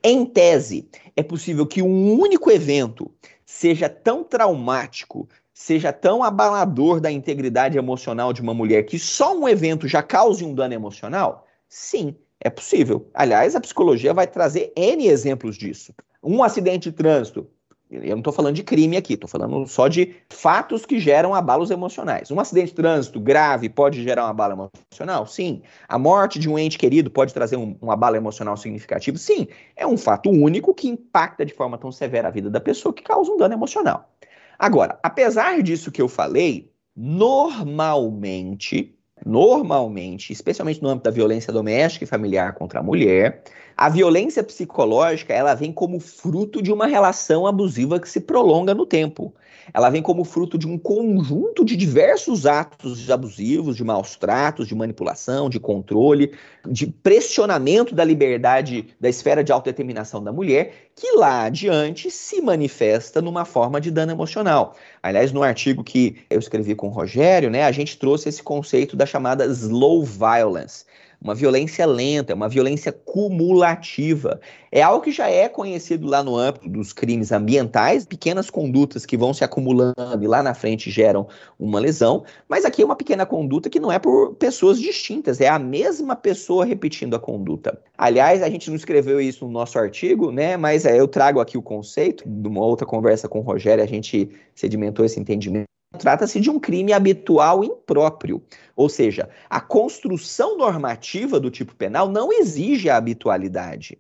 [0.02, 3.10] Em tese, é possível que um único evento
[3.46, 9.48] seja tão traumático, seja tão abalador da integridade emocional de uma mulher que só um
[9.48, 11.46] evento já cause um dano emocional?
[11.68, 13.08] Sim, é possível.
[13.14, 15.94] Aliás, a psicologia vai trazer N exemplos disso.
[16.22, 17.48] Um acidente de trânsito
[17.90, 21.70] eu não estou falando de crime aqui, estou falando só de fatos que geram abalos
[21.70, 22.30] emocionais.
[22.30, 25.26] Um acidente de trânsito grave pode gerar um abalo emocional?
[25.26, 25.62] Sim.
[25.88, 29.16] A morte de um ente querido pode trazer um, um abalo emocional significativo?
[29.16, 29.48] Sim.
[29.74, 33.02] É um fato único que impacta de forma tão severa a vida da pessoa que
[33.02, 34.12] causa um dano emocional.
[34.58, 42.08] Agora, apesar disso que eu falei, normalmente, normalmente, especialmente no âmbito da violência doméstica e
[42.08, 43.42] familiar contra a mulher,
[43.76, 48.84] a violência psicológica, ela vem como fruto de uma relação abusiva que se prolonga no
[48.84, 49.32] tempo.
[49.72, 54.74] Ela vem como fruto de um conjunto de diversos atos abusivos, de maus tratos, de
[54.74, 56.32] manipulação, de controle,
[56.66, 63.22] de pressionamento da liberdade da esfera de autodeterminação da mulher, que lá adiante se manifesta
[63.22, 64.74] numa forma de dano emocional.
[65.02, 68.96] Aliás, no artigo que eu escrevi com o Rogério, né, a gente trouxe esse conceito
[68.96, 70.84] da chamada slow violence
[71.20, 74.40] uma violência lenta, uma violência cumulativa.
[74.70, 79.16] É algo que já é conhecido lá no âmbito dos crimes ambientais, pequenas condutas que
[79.16, 81.26] vão se acumulando e lá na frente geram
[81.58, 85.48] uma lesão, mas aqui é uma pequena conduta que não é por pessoas distintas, é
[85.48, 87.80] a mesma pessoa repetindo a conduta.
[87.96, 90.56] Aliás, a gente não escreveu isso no nosso artigo, né?
[90.56, 93.86] Mas é, eu trago aqui o conceito, de uma outra conversa com o Rogério, a
[93.86, 98.42] gente sedimentou esse entendimento Trata-se de um crime habitual impróprio,
[98.76, 103.98] ou seja, a construção normativa do tipo penal não exige a habitualidade.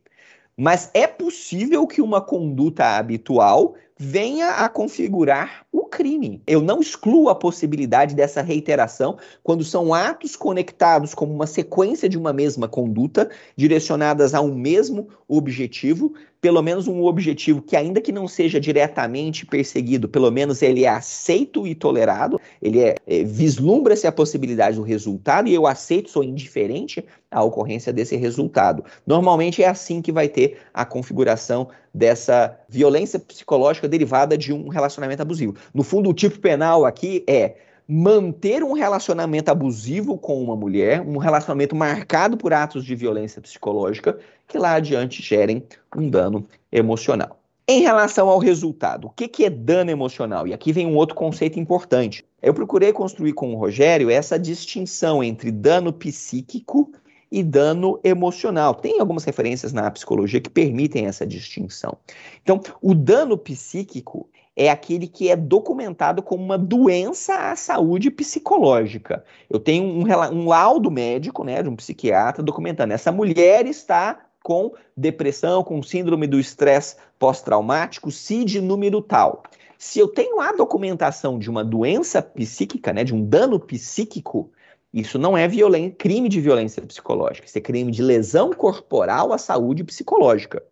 [0.54, 6.40] Mas é possível que uma conduta habitual venha a configurar o crime.
[6.46, 12.16] Eu não excluo a possibilidade dessa reiteração quando são atos conectados como uma sequência de
[12.16, 18.12] uma mesma conduta, direcionadas a um mesmo objetivo, pelo menos um objetivo que, ainda que
[18.12, 24.06] não seja diretamente perseguido, pelo menos ele é aceito e tolerado, ele é, é vislumbra-se
[24.06, 28.84] a possibilidade do resultado e eu aceito, sou indiferente à ocorrência desse resultado.
[29.06, 31.68] Normalmente é assim que vai ter a configuração
[31.98, 35.56] dessa violência psicológica derivada de um relacionamento abusivo.
[35.74, 41.16] No fundo, o tipo penal aqui é manter um relacionamento abusivo com uma mulher, um
[41.16, 45.64] relacionamento marcado por atos de violência psicológica, que lá adiante gerem
[45.96, 47.40] um dano emocional.
[47.66, 50.46] Em relação ao resultado, o que, que é dano emocional?
[50.46, 52.24] E aqui vem um outro conceito importante.
[52.40, 56.90] Eu procurei construir com o Rogério essa distinção entre dano psíquico
[57.30, 58.74] e dano emocional.
[58.74, 61.96] Tem algumas referências na psicologia que permitem essa distinção.
[62.42, 69.24] Então, o dano psíquico é aquele que é documentado como uma doença à saúde psicológica.
[69.48, 70.02] Eu tenho um,
[70.32, 76.26] um laudo médico, né, de um psiquiatra, documentando essa mulher está com depressão, com síndrome
[76.26, 79.44] do estresse pós-traumático, CID número tal.
[79.78, 84.50] Se eu tenho a documentação de uma doença psíquica, né, de um dano psíquico,
[84.92, 85.48] isso não é
[85.90, 90.62] crime de violência psicológica, isso é crime de lesão corporal à saúde psicológica.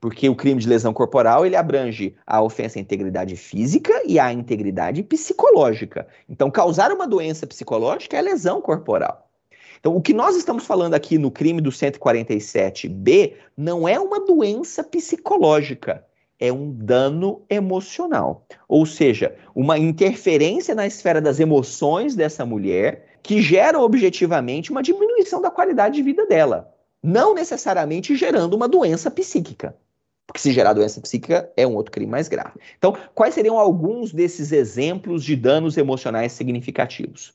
[0.00, 4.32] Porque o crime de lesão corporal, ele abrange a ofensa à integridade física e à
[4.32, 6.06] integridade psicológica.
[6.28, 9.28] Então, causar uma doença psicológica é lesão corporal.
[9.80, 14.84] Então, o que nós estamos falando aqui no crime do 147B não é uma doença
[14.84, 16.04] psicológica,
[16.38, 18.46] é um dano emocional.
[18.68, 25.40] Ou seja, uma interferência na esfera das emoções dessa mulher que gera objetivamente uma diminuição
[25.40, 29.76] da qualidade de vida dela, não necessariamente gerando uma doença psíquica.
[30.26, 32.58] Porque se gerar doença psíquica é um outro crime mais grave.
[32.76, 37.32] Então, quais seriam alguns desses exemplos de danos emocionais significativos?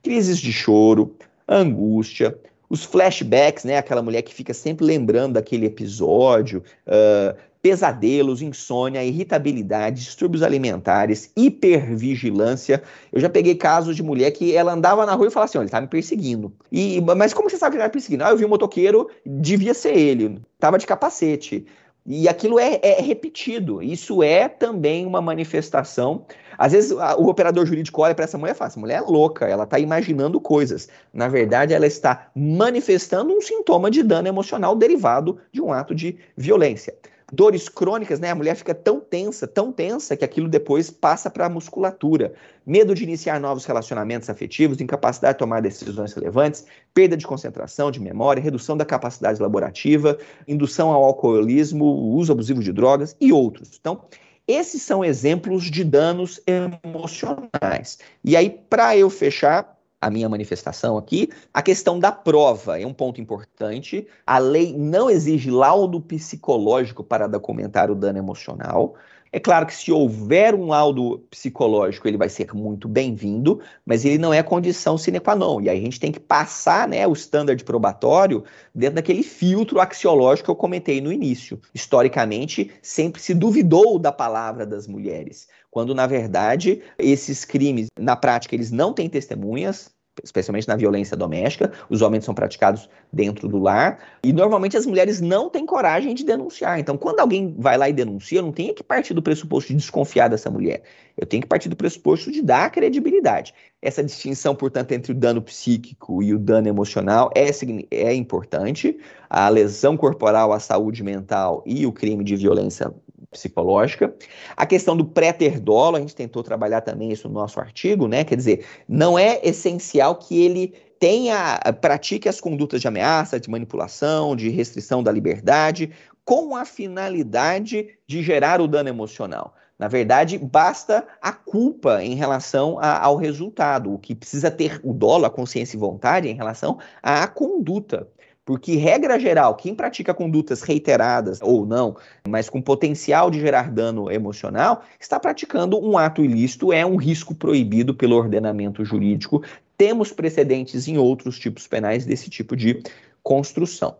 [0.00, 1.16] Crises de choro,
[1.48, 3.76] angústia, os flashbacks, né?
[3.76, 12.82] Aquela mulher que fica sempre lembrando daquele episódio, uh, pesadelos, insônia, irritabilidade, distúrbios alimentares, hipervigilância.
[13.12, 15.68] Eu já peguei casos de mulher que ela andava na rua e falava assim: ele
[15.68, 16.52] tá me perseguindo.
[16.72, 18.24] E, mas como você sabe que ele tá me perseguindo?
[18.24, 21.66] Ah, eu vi um motoqueiro, devia ser ele, tava de capacete.
[22.06, 23.82] E aquilo é, é, repetido.
[23.82, 26.24] Isso é também uma manifestação.
[26.56, 29.00] Às vezes a, o operador jurídico olha para essa mulher e fala: essa mulher é
[29.02, 30.88] louca, ela está imaginando coisas.
[31.12, 36.18] Na verdade, ela está manifestando um sintoma de dano emocional derivado de um ato de
[36.34, 36.94] violência
[37.32, 38.30] dores crônicas, né?
[38.30, 42.32] A mulher fica tão tensa, tão tensa, que aquilo depois passa para a musculatura.
[42.66, 48.00] Medo de iniciar novos relacionamentos afetivos, incapacidade de tomar decisões relevantes, perda de concentração, de
[48.00, 53.78] memória, redução da capacidade laborativa, indução ao alcoolismo, uso abusivo de drogas e outros.
[53.80, 54.02] Então,
[54.46, 57.98] esses são exemplos de danos emocionais.
[58.24, 62.92] E aí, para eu fechar, a minha manifestação aqui, a questão da prova é um
[62.92, 64.06] ponto importante.
[64.26, 68.94] A lei não exige laudo psicológico para documentar o dano emocional.
[69.32, 74.18] É claro que se houver um laudo psicológico, ele vai ser muito bem-vindo, mas ele
[74.18, 75.60] não é condição sine qua non.
[75.60, 78.42] E aí a gente tem que passar né, o standard probatório
[78.74, 81.60] dentro daquele filtro axiológico que eu comentei no início.
[81.72, 88.54] Historicamente, sempre se duvidou da palavra das mulheres, quando na verdade esses crimes, na prática,
[88.54, 89.90] eles não têm testemunhas,
[90.22, 95.20] especialmente na violência doméstica, os homens são praticados dentro do lar, e normalmente as mulheres
[95.20, 96.78] não têm coragem de denunciar.
[96.78, 99.76] Então, quando alguém vai lá e denuncia, eu não tenho que partir do pressuposto de
[99.76, 100.82] desconfiar dessa mulher.
[101.16, 103.54] Eu tenho que partir do pressuposto de dar credibilidade.
[103.80, 107.50] Essa distinção, portanto, entre o dano psíquico e o dano emocional é,
[107.90, 108.98] é importante.
[109.28, 112.92] A lesão corporal, a saúde mental e o crime de violência
[113.30, 114.14] psicológica.
[114.56, 118.24] A questão do pré-ter dolo, a gente tentou trabalhar também isso no nosso artigo, né?
[118.24, 124.36] Quer dizer, não é essencial que ele tenha, pratique as condutas de ameaça, de manipulação,
[124.36, 125.92] de restrição da liberdade,
[126.24, 129.54] com a finalidade de gerar o dano emocional.
[129.78, 133.94] Na verdade, basta a culpa em relação a, ao resultado.
[133.94, 138.06] O que precisa ter o dolo, a consciência e vontade em relação à conduta.
[138.50, 141.96] Porque, regra geral, quem pratica condutas reiteradas ou não,
[142.28, 147.32] mas com potencial de gerar dano emocional, está praticando um ato ilícito, é um risco
[147.32, 149.40] proibido pelo ordenamento jurídico.
[149.78, 152.82] Temos precedentes em outros tipos penais desse tipo de
[153.22, 153.94] construção.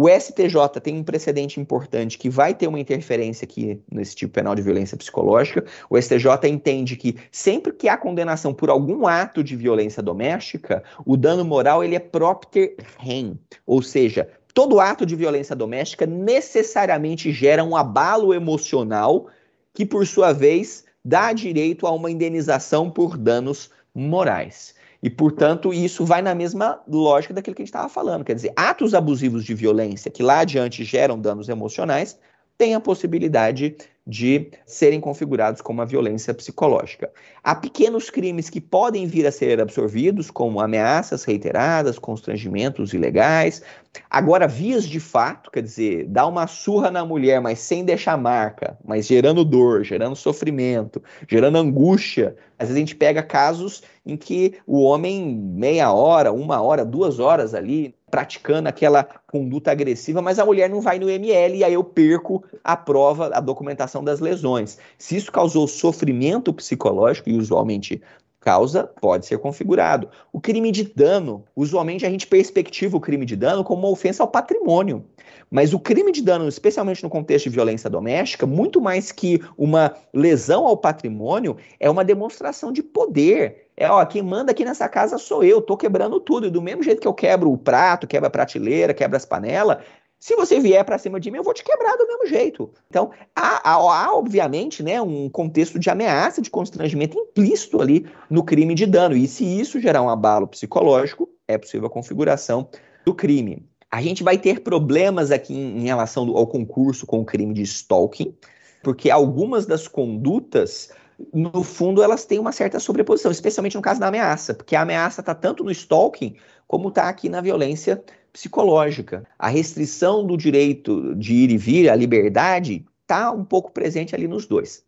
[0.00, 4.54] O STJ tem um precedente importante que vai ter uma interferência aqui nesse tipo penal
[4.54, 5.64] de violência psicológica.
[5.90, 11.16] O STJ entende que sempre que há condenação por algum ato de violência doméstica, o
[11.16, 13.36] dano moral ele é propter rem,
[13.66, 19.26] ou seja, todo ato de violência doméstica necessariamente gera um abalo emocional
[19.74, 24.77] que, por sua vez, dá direito a uma indenização por danos morais.
[25.02, 28.24] E, portanto, isso vai na mesma lógica daquilo que a gente estava falando.
[28.24, 32.18] Quer dizer, atos abusivos de violência que lá adiante geram danos emocionais
[32.56, 33.76] têm a possibilidade
[34.08, 37.12] de serem configurados como uma violência psicológica.
[37.44, 43.62] Há pequenos crimes que podem vir a ser absorvidos, como ameaças reiteradas, constrangimentos ilegais.
[44.08, 48.78] Agora, vias de fato, quer dizer, dar uma surra na mulher, mas sem deixar marca,
[48.82, 52.34] mas gerando dor, gerando sofrimento, gerando angústia.
[52.58, 57.18] Às vezes a gente pega casos em que o homem, meia hora, uma hora, duas
[57.18, 61.74] horas ali, praticando aquela conduta agressiva, mas a mulher não vai no ML e aí
[61.74, 64.78] eu perco a prova, a documentação das lesões.
[64.96, 68.00] Se isso causou sofrimento psicológico, e usualmente
[68.40, 70.08] causa, pode ser configurado.
[70.32, 74.22] O crime de dano, usualmente a gente perspectiva o crime de dano como uma ofensa
[74.22, 75.04] ao patrimônio.
[75.50, 79.94] Mas o crime de dano, especialmente no contexto de violência doméstica, muito mais que uma
[80.12, 83.68] lesão ao patrimônio, é uma demonstração de poder.
[83.76, 86.46] É, ó, quem manda aqui nessa casa sou eu, tô quebrando tudo.
[86.46, 89.78] E do mesmo jeito que eu quebro o prato, quebro a prateleira, quebro as panelas,
[90.18, 92.70] se você vier para cima de mim, eu vou te quebrar do mesmo jeito.
[92.90, 98.74] Então, há, há, obviamente, né, um contexto de ameaça, de constrangimento implícito ali no crime
[98.74, 99.16] de dano.
[99.16, 102.68] E se isso gerar um abalo psicológico, é possível a configuração
[103.04, 103.64] do crime.
[103.90, 107.62] A gente vai ter problemas aqui em, em relação ao concurso com o crime de
[107.62, 108.34] stalking,
[108.82, 110.90] porque algumas das condutas
[111.32, 115.20] no fundo, elas têm uma certa sobreposição, especialmente no caso da ameaça, porque a ameaça
[115.20, 118.02] está tanto no stalking como está aqui na violência
[118.32, 119.26] psicológica.
[119.38, 124.28] A restrição do direito de ir e vir, a liberdade, está um pouco presente ali
[124.28, 124.84] nos dois.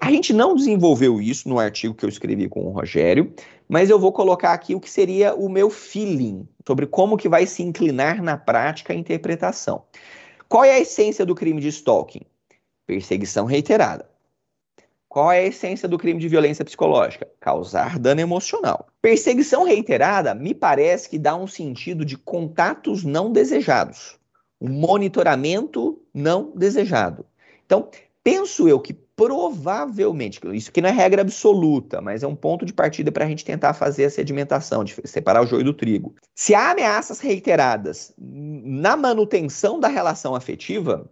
[0.00, 3.32] A gente não desenvolveu isso no artigo que eu escrevi com o Rogério,
[3.68, 7.46] mas eu vou colocar aqui o que seria o meu feeling sobre como que vai
[7.46, 9.84] se inclinar na prática a interpretação.
[10.48, 12.22] Qual é a essência do crime de stalking?
[12.86, 14.13] Perseguição reiterada.
[15.14, 17.28] Qual é a essência do crime de violência psicológica?
[17.38, 18.88] Causar dano emocional.
[19.00, 24.18] Perseguição reiterada me parece que dá um sentido de contatos não desejados,
[24.60, 27.24] um monitoramento não desejado.
[27.64, 27.88] Então,
[28.24, 32.72] penso eu que provavelmente, isso aqui não é regra absoluta, mas é um ponto de
[32.72, 36.12] partida para a gente tentar fazer a sedimentação, de separar o joio do trigo.
[36.34, 41.08] Se há ameaças reiteradas na manutenção da relação afetiva,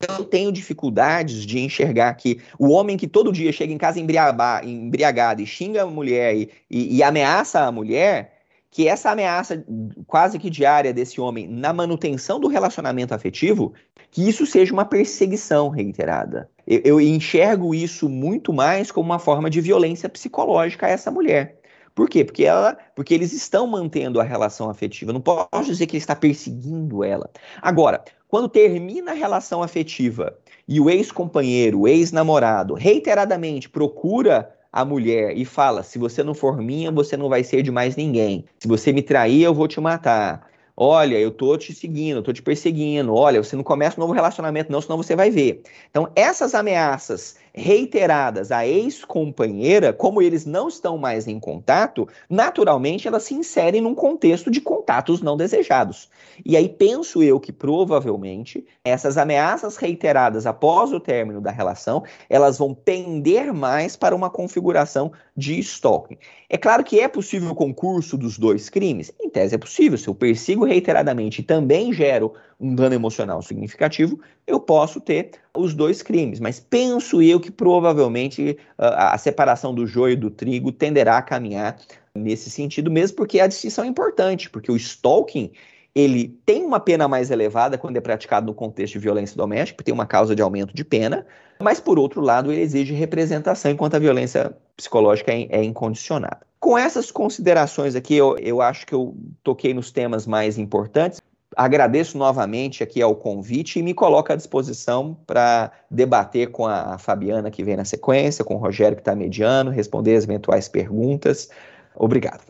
[0.00, 5.40] eu tenho dificuldades de enxergar que o homem que todo dia chega em casa embriagado
[5.40, 8.34] e xinga a mulher e, e, e, ameaça a mulher,
[8.70, 9.64] que essa ameaça
[10.06, 13.72] quase que diária desse homem na manutenção do relacionamento afetivo,
[14.10, 16.50] que isso seja uma perseguição reiterada.
[16.66, 21.58] Eu, eu enxergo isso muito mais como uma forma de violência psicológica a essa mulher.
[21.94, 22.22] Por quê?
[22.22, 25.14] Porque, ela, porque eles estão mantendo a relação afetiva.
[25.14, 27.30] não posso dizer que ele está perseguindo ela.
[27.62, 35.36] Agora, quando termina a relação afetiva e o ex-companheiro, o ex-namorado, reiteradamente procura a mulher
[35.36, 38.44] e fala: se você não for minha, você não vai ser de mais ninguém.
[38.58, 40.48] Se você me trair, eu vou te matar.
[40.76, 43.14] Olha, eu tô te seguindo, eu tô te perseguindo.
[43.14, 45.62] Olha, você não começa um novo relacionamento, não, senão você vai ver.
[45.90, 53.22] Então, essas ameaças reiteradas à ex-companheira, como eles não estão mais em contato, naturalmente elas
[53.22, 56.10] se inserem num contexto de contatos não desejados.
[56.44, 62.58] E aí penso eu que provavelmente essas ameaças reiteradas após o término da relação, elas
[62.58, 66.18] vão pender mais para uma configuração de stalking.
[66.50, 69.10] É claro que é possível o concurso dos dois crimes.
[69.20, 69.96] Em tese é possível.
[69.96, 75.74] Se eu persigo reiteradamente e também gero um dano emocional significativo, eu posso ter os
[75.74, 76.40] dois crimes.
[76.40, 81.76] Mas penso eu que provavelmente a, a separação do joio do trigo tenderá a caminhar
[82.14, 85.52] nesse sentido, mesmo porque a distinção é importante, porque o stalking
[85.94, 89.94] ele tem uma pena mais elevada quando é praticado no contexto de violência doméstica, tem
[89.94, 91.26] uma causa de aumento de pena,
[91.58, 96.40] mas por outro lado ele exige representação enquanto a violência psicológica é, é incondicionada.
[96.60, 101.18] Com essas considerações aqui, eu, eu acho que eu toquei nos temas mais importantes.
[101.56, 107.50] Agradeço novamente aqui ao convite e me coloco à disposição para debater com a Fabiana
[107.50, 111.48] que vem na sequência, com o Rogério que está mediando, responder as eventuais perguntas.
[111.96, 112.42] Obrigado.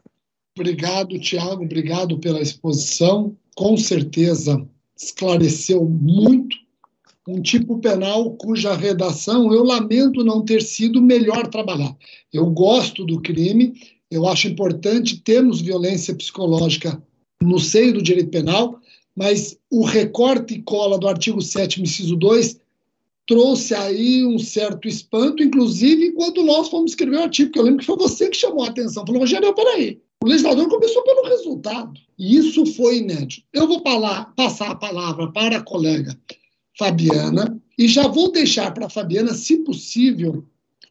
[0.58, 1.62] Obrigado, Tiago.
[1.62, 3.36] Obrigado pela exposição.
[3.54, 6.56] Com certeza esclareceu muito
[7.28, 11.96] um tipo penal cuja redação eu lamento não ter sido melhor trabalhada.
[12.32, 13.74] Eu gosto do crime,
[14.10, 17.00] eu acho importante termos violência psicológica
[17.40, 18.80] no seio do direito penal,
[19.16, 22.60] mas o recorte e cola do artigo 7 inciso 2
[23.26, 27.80] trouxe aí um certo espanto, inclusive quando nós fomos escrever o artigo, porque eu lembro
[27.80, 32.00] que foi você que chamou a atenção, falou, Rogério, peraí, o legislador começou pelo resultado,
[32.18, 33.42] e isso foi inédito.
[33.52, 36.16] Eu vou falar, passar a palavra para a colega
[36.78, 40.44] Fabiana, e já vou deixar para a Fabiana, se possível,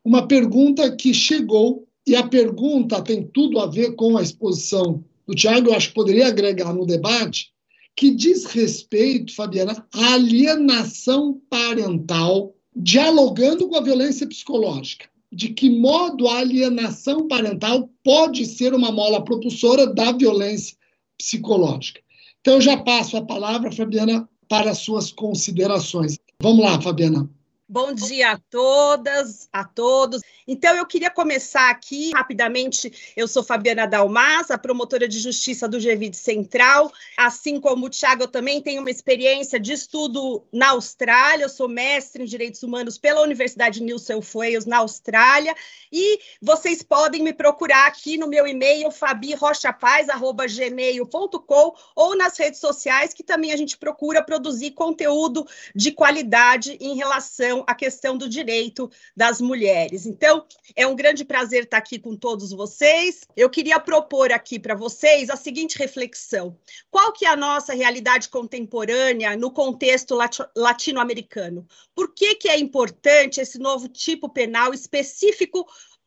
[0.04, 5.34] uma pergunta que chegou, e a pergunta tem tudo a ver com a exposição do
[5.34, 7.55] Tiago, eu acho que poderia agregar no debate,
[7.96, 15.10] que diz respeito, Fabiana, à alienação parental, dialogando com a violência psicológica.
[15.32, 20.78] De que modo a alienação parental pode ser uma mola propulsora da violência
[21.18, 22.02] psicológica?
[22.42, 26.18] Então, eu já passo a palavra, Fabiana, para suas considerações.
[26.42, 27.30] Vamos lá, Fabiana.
[27.68, 30.22] Bom dia a todas, a todos.
[30.48, 33.14] Então, eu queria começar aqui rapidamente.
[33.18, 36.94] Eu sou Fabiana Dalmas, a promotora de justiça do GVID Central.
[37.18, 41.46] Assim como o Thiago, eu também tenho uma experiência de estudo na Austrália.
[41.46, 45.56] Eu sou mestre em Direitos Humanos pela Universidade New South Wales, na Austrália.
[45.92, 53.24] E vocês podem me procurar aqui no meu e-mail, fabirochapaz.gmail.com ou nas redes sociais, que
[53.24, 59.40] também a gente procura produzir conteúdo de qualidade em relação à questão do direito das
[59.40, 60.06] mulheres.
[60.06, 60.46] Então,
[60.76, 63.22] é um grande prazer estar aqui com todos vocês.
[63.36, 66.58] Eu queria propor aqui para vocês a seguinte reflexão:
[66.90, 70.18] qual que é a nossa realidade contemporânea no contexto
[70.56, 71.68] latino-americano?
[71.94, 75.66] Por que, que é importante esse novo tipo penal específico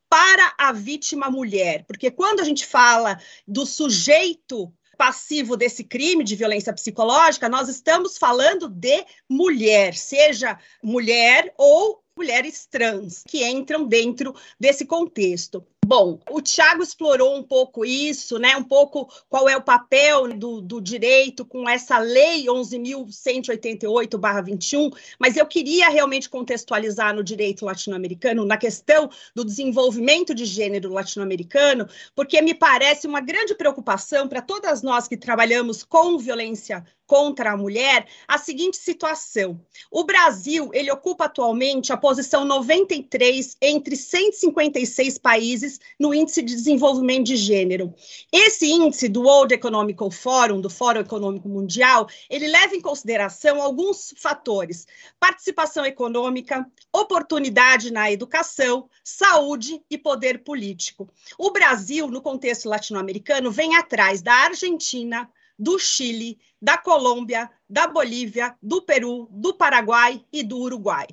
[0.09, 1.85] para a vítima mulher?
[1.87, 8.19] Porque quando a gente fala do sujeito passivo desse crime de violência psicológica, nós estamos
[8.19, 15.65] falando de mulher, seja mulher ou mulheres trans que entram dentro desse contexto.
[15.89, 18.55] Bom, o Tiago explorou um pouco isso, né?
[18.55, 25.47] Um pouco qual é o papel do, do direito com essa lei 11.188/21, mas eu
[25.47, 32.53] queria realmente contextualizar no direito latino-americano, na questão do desenvolvimento de gênero latino-americano, porque me
[32.53, 38.37] parece uma grande preocupação para todas nós que trabalhamos com violência contra a mulher a
[38.37, 39.59] seguinte situação.
[39.91, 47.27] O Brasil, ele ocupa atualmente a posição 93 entre 156 países no índice de desenvolvimento
[47.27, 47.93] de gênero.
[48.31, 54.13] Esse índice do World Economic Forum, do Fórum Econômico Mundial, ele leva em consideração alguns
[54.17, 54.87] fatores:
[55.19, 61.09] participação econômica, oportunidade na educação, saúde e poder político.
[61.39, 65.29] O Brasil, no contexto latino-americano, vem atrás da Argentina,
[65.59, 71.07] do Chile, da Colômbia, da Bolívia, do Peru, do Paraguai e do Uruguai.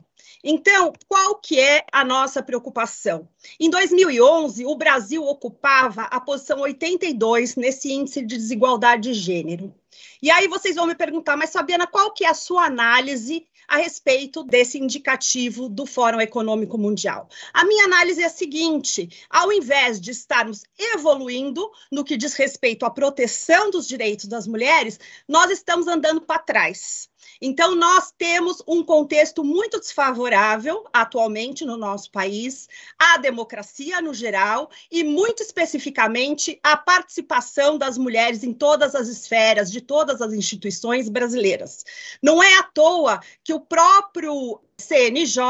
[0.43, 3.27] Então, qual que é a nossa preocupação?
[3.59, 9.73] Em 2011, o Brasil ocupava a posição 82 nesse índice de desigualdade de gênero.
[10.21, 13.77] E aí vocês vão me perguntar, mas Fabiana, qual que é a sua análise a
[13.77, 17.29] respeito desse indicativo do Fórum Econômico Mundial.
[17.53, 22.85] A minha análise é a seguinte: ao invés de estarmos evoluindo no que diz respeito
[22.85, 27.09] à proteção dos direitos das mulheres, nós estamos andando para trás.
[27.41, 32.67] Então, nós temos um contexto muito desfavorável atualmente no nosso país,
[32.97, 39.71] à democracia no geral e, muito especificamente, à participação das mulheres em todas as esferas,
[39.71, 41.83] de todas as instituições brasileiras.
[42.21, 45.41] Não é à toa que o próprio CNJ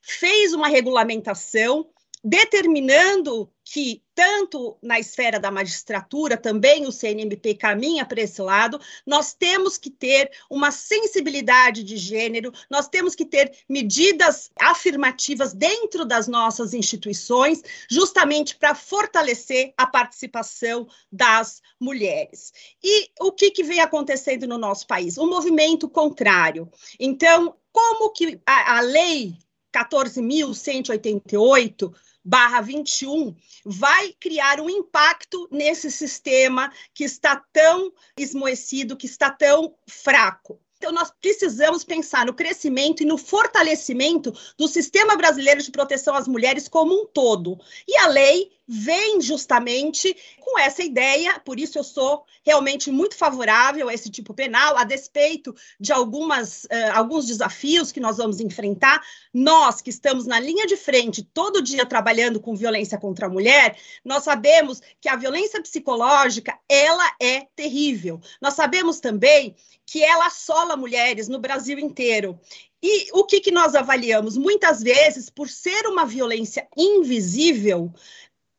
[0.00, 1.86] fez uma regulamentação
[2.28, 9.32] determinando que, tanto na esfera da magistratura, também o CNMP caminha para esse lado, nós
[9.32, 16.26] temos que ter uma sensibilidade de gênero, nós temos que ter medidas afirmativas dentro das
[16.26, 22.52] nossas instituições, justamente para fortalecer a participação das mulheres.
[22.82, 25.16] E o que, que vem acontecendo no nosso país?
[25.16, 26.68] Um movimento contrário.
[26.98, 29.38] Então, como que a, a lei
[29.76, 31.92] 14.188
[32.26, 39.76] barra 21 vai criar um impacto nesse sistema que está tão esmoecido, que está tão
[39.88, 40.60] fraco.
[40.76, 46.28] Então, nós precisamos pensar no crescimento e no fortalecimento do sistema brasileiro de proteção às
[46.28, 47.58] mulheres como um todo.
[47.88, 53.88] E a lei vem justamente com essa ideia, por isso eu sou realmente muito favorável
[53.88, 59.00] a esse tipo penal, a despeito de algumas, uh, alguns desafios que nós vamos enfrentar.
[59.32, 63.76] Nós que estamos na linha de frente todo dia trabalhando com violência contra a mulher,
[64.04, 68.20] nós sabemos que a violência psicológica, ela é terrível.
[68.40, 69.54] Nós sabemos também
[69.84, 72.38] que ela assola mulheres no Brasil inteiro.
[72.82, 74.36] E o que, que nós avaliamos?
[74.36, 77.92] Muitas vezes, por ser uma violência invisível,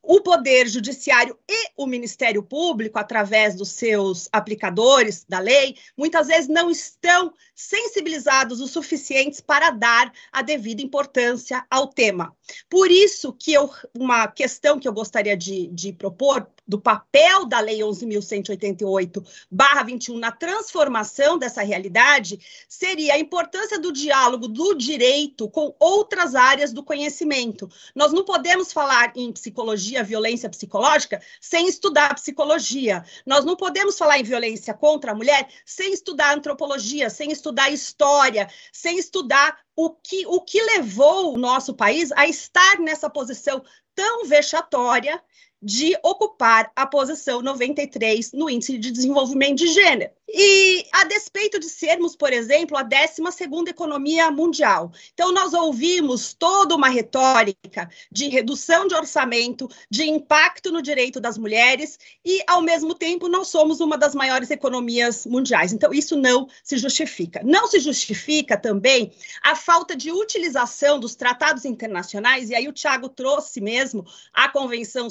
[0.07, 6.47] o Poder Judiciário e o Ministério Público, através dos seus aplicadores da lei, muitas vezes
[6.47, 12.33] não estão sensibilizados o suficientes para dar a devida importância ao tema.
[12.69, 17.59] Por isso que eu, uma questão que eu gostaria de, de propor do papel da
[17.61, 26.35] Lei 11.188-21 na transformação dessa realidade seria a importância do diálogo do direito com outras
[26.35, 27.69] áreas do conhecimento.
[27.95, 33.05] Nós não podemos falar em psicologia, violência psicológica, sem estudar psicologia.
[33.25, 38.49] Nós não podemos falar em violência contra a mulher sem estudar antropologia, sem estudar história,
[38.73, 43.63] sem estudar o que, o que levou o nosso país a estar nessa posição
[43.95, 45.21] tão vexatória
[45.61, 50.11] de ocupar a posição 93 no Índice de Desenvolvimento de Gênero.
[50.29, 54.91] E a despeito de sermos, por exemplo, a 12ª economia mundial.
[55.13, 61.37] Então nós ouvimos toda uma retórica de redução de orçamento, de impacto no direito das
[61.37, 65.71] mulheres e ao mesmo tempo nós somos uma das maiores economias mundiais.
[65.71, 67.41] Então isso não se justifica.
[67.45, 73.07] Não se justifica também a falta de utilização dos tratados internacionais e aí o Tiago
[73.07, 75.09] trouxe mesmo a Convenção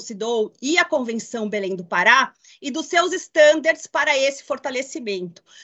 [0.61, 5.07] E a Convenção Belém do Pará e dos seus estándares para esse fortalecimento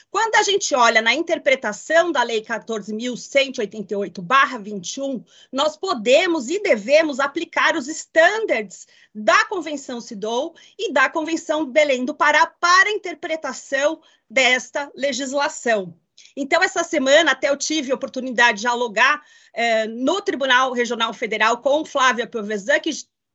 [0.10, 7.88] quando a gente olha na interpretação da Lei 14.188-21, nós podemos e devemos aplicar os
[7.88, 15.96] estándares da Convenção CIDOU e da Convenção Belém do Pará para a interpretação desta legislação.
[16.36, 19.22] Então, essa semana, até eu tive a oportunidade de dialogar
[19.54, 22.90] eh, no Tribunal Regional Federal com Flávia Piovesan, que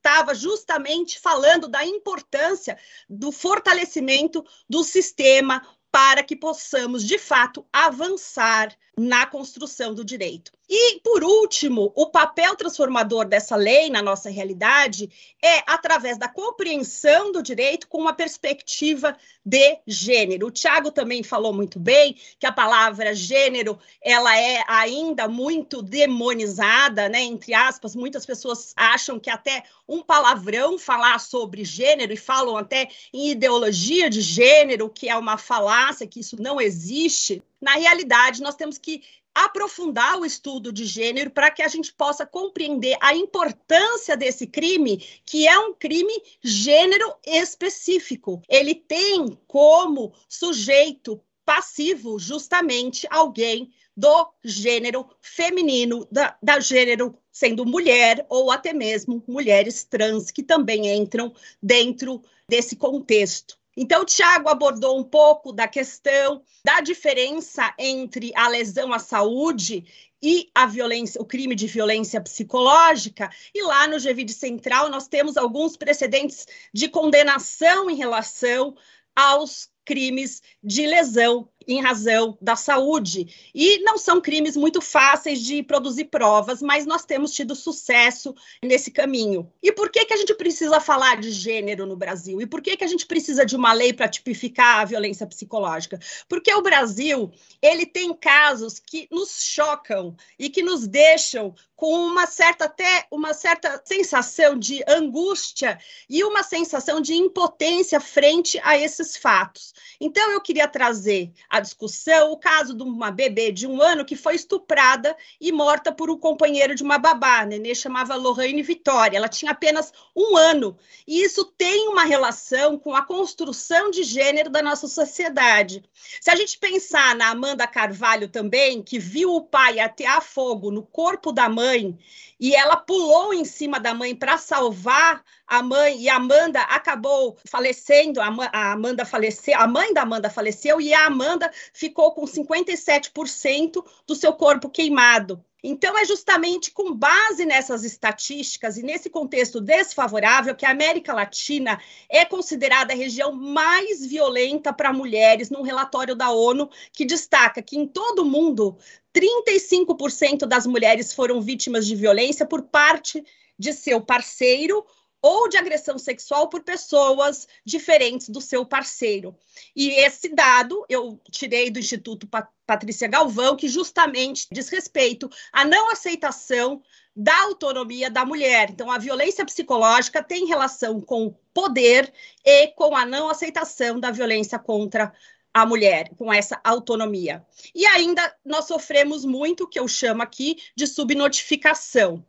[0.09, 2.79] estava justamente falando da importância
[3.09, 10.51] do fortalecimento do sistema para que possamos, de fato, avançar na construção do direito.
[10.69, 15.09] E, por último, o papel transformador dessa lei na nossa realidade
[15.43, 20.49] é através da compreensão do direito com uma perspectiva de gênero.
[20.49, 27.09] O Tiago também falou muito bem que a palavra gênero ela é ainda muito demonizada,
[27.09, 27.23] né?
[27.23, 32.89] Entre aspas, muitas pessoas acham que até um palavrão falar sobre gênero e falam até
[33.11, 37.43] em ideologia de gênero, que é uma falácia, que isso não existe.
[37.61, 39.03] Na realidade, nós temos que
[39.35, 44.99] aprofundar o estudo de gênero para que a gente possa compreender a importância desse crime,
[45.25, 48.43] que é um crime gênero específico.
[48.49, 58.25] Ele tem como sujeito passivo justamente alguém do gênero feminino, da, da gênero sendo mulher
[58.29, 63.58] ou até mesmo mulheres trans que também entram dentro desse contexto.
[63.81, 69.85] Então, o Tiago abordou um pouco da questão da diferença entre a lesão à saúde
[70.21, 73.31] e a violência, o crime de violência psicológica.
[73.55, 78.75] E lá no GVID Central nós temos alguns precedentes de condenação em relação
[79.15, 83.51] aos crimes de lesão em razão da saúde.
[83.55, 88.91] E não são crimes muito fáceis de produzir provas, mas nós temos tido sucesso nesse
[88.91, 89.53] caminho.
[89.63, 92.41] E por que, que a gente precisa falar de gênero no Brasil?
[92.41, 95.99] E por que, que a gente precisa de uma lei para tipificar a violência psicológica?
[96.27, 102.27] Porque o Brasil ele tem casos que nos chocam e que nos deixam com uma
[102.27, 105.79] certa até uma certa sensação de angústia
[106.11, 109.73] e uma sensação de impotência frente a esses fatos.
[110.01, 114.17] Então eu queria trazer à discussão o caso de uma bebê de um ano que
[114.17, 119.17] foi estuprada e morta por um companheiro de uma babá, a nenê chamava Lorraine Vitória.
[119.17, 124.51] Ela tinha apenas um ano e isso tem uma relação com a construção de gênero
[124.51, 125.83] da nossa sociedade.
[126.21, 130.83] Se a gente pensar na Amanda Carvalho também, que viu o pai atear fogo no
[130.83, 131.99] corpo da mãe
[132.41, 137.39] e ela pulou em cima da mãe para salvar a mãe e a Amanda acabou
[137.47, 143.83] falecendo, a Amanda faleceu, a mãe da Amanda faleceu e a Amanda ficou com 57%
[144.07, 145.43] do seu corpo queimado.
[145.65, 151.81] Então, é justamente com base nessas estatísticas e nesse contexto desfavorável que a América Latina
[152.09, 157.77] é considerada a região mais violenta para mulheres, num relatório da ONU que destaca que
[157.77, 158.79] em todo o mundo
[159.13, 163.25] 35% das mulheres foram vítimas de violência por parte
[163.59, 164.87] de seu parceiro
[165.21, 169.37] ou de agressão sexual por pessoas diferentes do seu parceiro.
[169.75, 172.29] E esse dado eu tirei do Instituto
[172.67, 176.83] Patrícia Galvão, que justamente diz respeito à não aceitação
[177.15, 178.71] da autonomia da mulher.
[178.71, 182.13] Então, a violência psicológica tem relação com poder
[182.45, 185.13] e com a não aceitação da violência contra
[185.53, 187.45] a mulher com essa autonomia.
[187.75, 192.25] E ainda nós sofremos muito, que eu chamo aqui de subnotificação.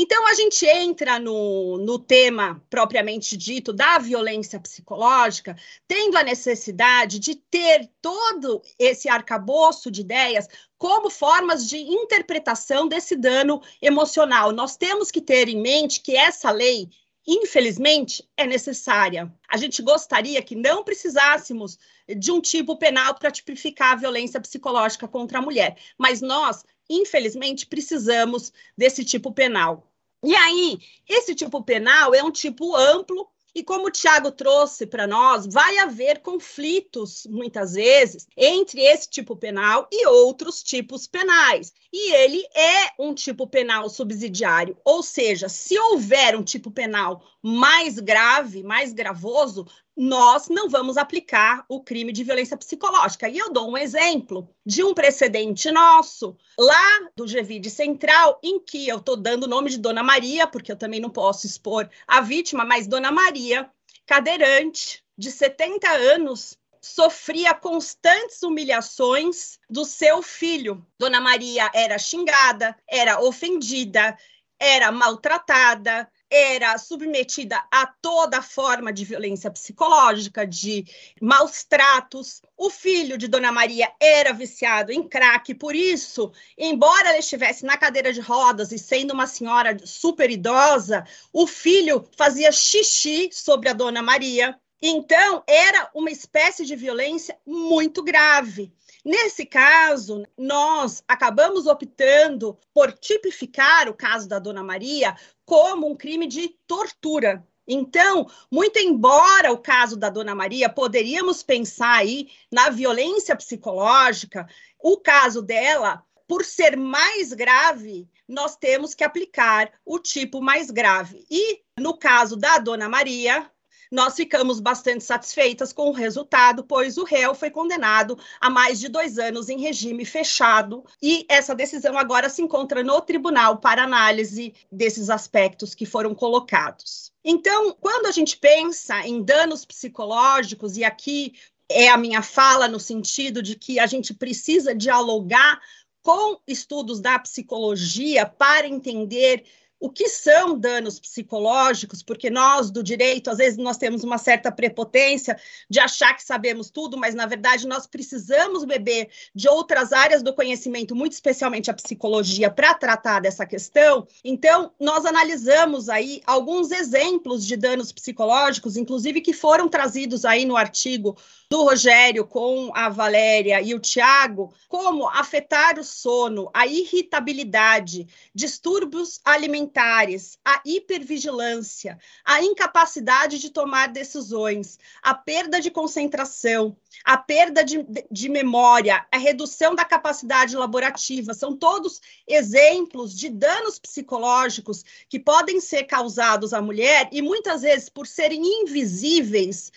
[0.00, 5.56] Então, a gente entra no, no tema propriamente dito da violência psicológica,
[5.88, 10.46] tendo a necessidade de ter todo esse arcabouço de ideias
[10.78, 14.52] como formas de interpretação desse dano emocional.
[14.52, 16.88] Nós temos que ter em mente que essa lei
[17.30, 19.30] infelizmente, é necessária.
[19.46, 21.78] A gente gostaria que não precisássemos
[22.16, 27.66] de um tipo penal para tipificar a violência psicológica contra a mulher, mas nós, infelizmente,
[27.66, 29.87] precisamos desse tipo penal.
[30.24, 35.06] E aí, esse tipo penal é um tipo amplo e como o Tiago trouxe para
[35.06, 41.72] nós, vai haver conflitos, muitas vezes, entre esse tipo penal e outros tipos penais.
[41.92, 47.98] E ele é um tipo penal subsidiário, ou seja, se houver um tipo penal mais
[47.98, 49.66] grave, mais gravoso,
[49.96, 53.28] nós não vamos aplicar o crime de violência psicológica.
[53.28, 58.88] E eu dou um exemplo de um precedente nosso, lá do GVID Central, em que
[58.88, 62.20] eu estou dando o nome de Dona Maria, porque eu também não posso expor a
[62.20, 63.70] vítima, mas Dona Maria,
[64.06, 70.86] cadeirante, de 70 anos, sofria constantes humilhações do seu filho.
[70.98, 74.16] Dona Maria era xingada, era ofendida,
[74.58, 80.84] era maltratada, era submetida a toda forma de violência psicológica, de
[81.20, 82.42] maus tratos.
[82.56, 87.76] O filho de Dona Maria era viciado em crack, por isso, embora ela estivesse na
[87.76, 93.72] cadeira de rodas e sendo uma senhora super idosa, o filho fazia xixi sobre a
[93.72, 94.58] Dona Maria.
[94.80, 98.72] Então, era uma espécie de violência muito grave.
[99.04, 105.16] Nesse caso, nós acabamos optando por tipificar o caso da Dona Maria
[105.48, 107.42] como um crime de tortura.
[107.66, 114.46] Então, muito embora o caso da Dona Maria, poderíamos pensar aí na violência psicológica,
[114.78, 121.24] o caso dela, por ser mais grave, nós temos que aplicar o tipo mais grave.
[121.30, 123.50] E no caso da Dona Maria,
[123.90, 128.88] nós ficamos bastante satisfeitas com o resultado, pois o réu foi condenado a mais de
[128.88, 134.54] dois anos em regime fechado e essa decisão agora se encontra no tribunal para análise
[134.70, 137.12] desses aspectos que foram colocados.
[137.24, 141.34] Então, quando a gente pensa em danos psicológicos, e aqui
[141.68, 145.60] é a minha fala no sentido de que a gente precisa dialogar
[146.02, 149.44] com estudos da psicologia para entender
[149.80, 154.50] o que são danos psicológicos, porque nós do direito, às vezes nós temos uma certa
[154.50, 155.38] prepotência
[155.70, 160.34] de achar que sabemos tudo, mas na verdade nós precisamos beber de outras áreas do
[160.34, 164.06] conhecimento, muito especialmente a psicologia, para tratar dessa questão.
[164.24, 170.56] Então, nós analisamos aí alguns exemplos de danos psicológicos, inclusive que foram trazidos aí no
[170.56, 171.16] artigo
[171.48, 179.20] do Rogério com a Valéria e o Tiago, como afetar o sono, a irritabilidade, distúrbios
[179.24, 187.62] alimentares alimentares, a hipervigilância, a incapacidade de tomar decisões, a perda de concentração, a perda
[187.62, 195.20] de, de memória, a redução da capacidade laborativa, são todos exemplos de danos psicológicos que
[195.20, 199.70] podem ser causados à mulher e muitas vezes, por serem invisíveis,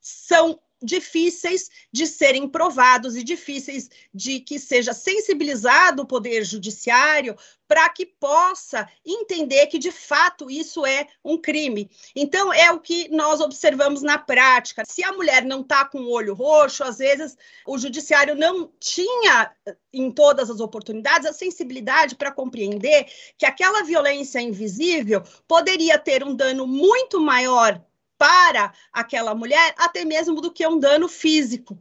[0.00, 7.36] são difíceis de serem provados e difíceis de que seja sensibilizado o poder judiciário
[7.68, 11.90] para que possa entender que de fato isso é um crime.
[12.16, 14.84] Então é o que nós observamos na prática.
[14.88, 17.36] Se a mulher não está com o olho roxo, às vezes
[17.66, 19.52] o judiciário não tinha
[19.92, 23.06] em todas as oportunidades a sensibilidade para compreender
[23.36, 27.82] que aquela violência invisível poderia ter um dano muito maior
[28.18, 31.78] para aquela mulher, até mesmo do que um dano físico.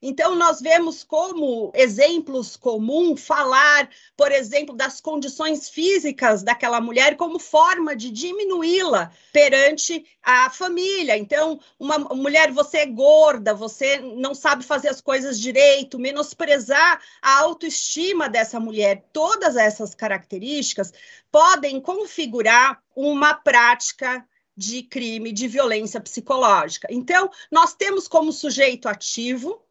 [0.00, 7.40] Então, nós vemos como exemplos comuns falar, por exemplo, das condições físicas daquela mulher como
[7.40, 11.18] forma de diminuí-la perante a família.
[11.18, 17.40] Então, uma mulher, você é gorda, você não sabe fazer as coisas direito, menosprezar a
[17.40, 19.04] autoestima dessa mulher.
[19.12, 20.92] Todas essas características
[21.32, 24.24] podem configurar uma prática
[24.58, 26.88] de crime de violência psicológica.
[26.90, 29.62] Então, nós temos como sujeito ativo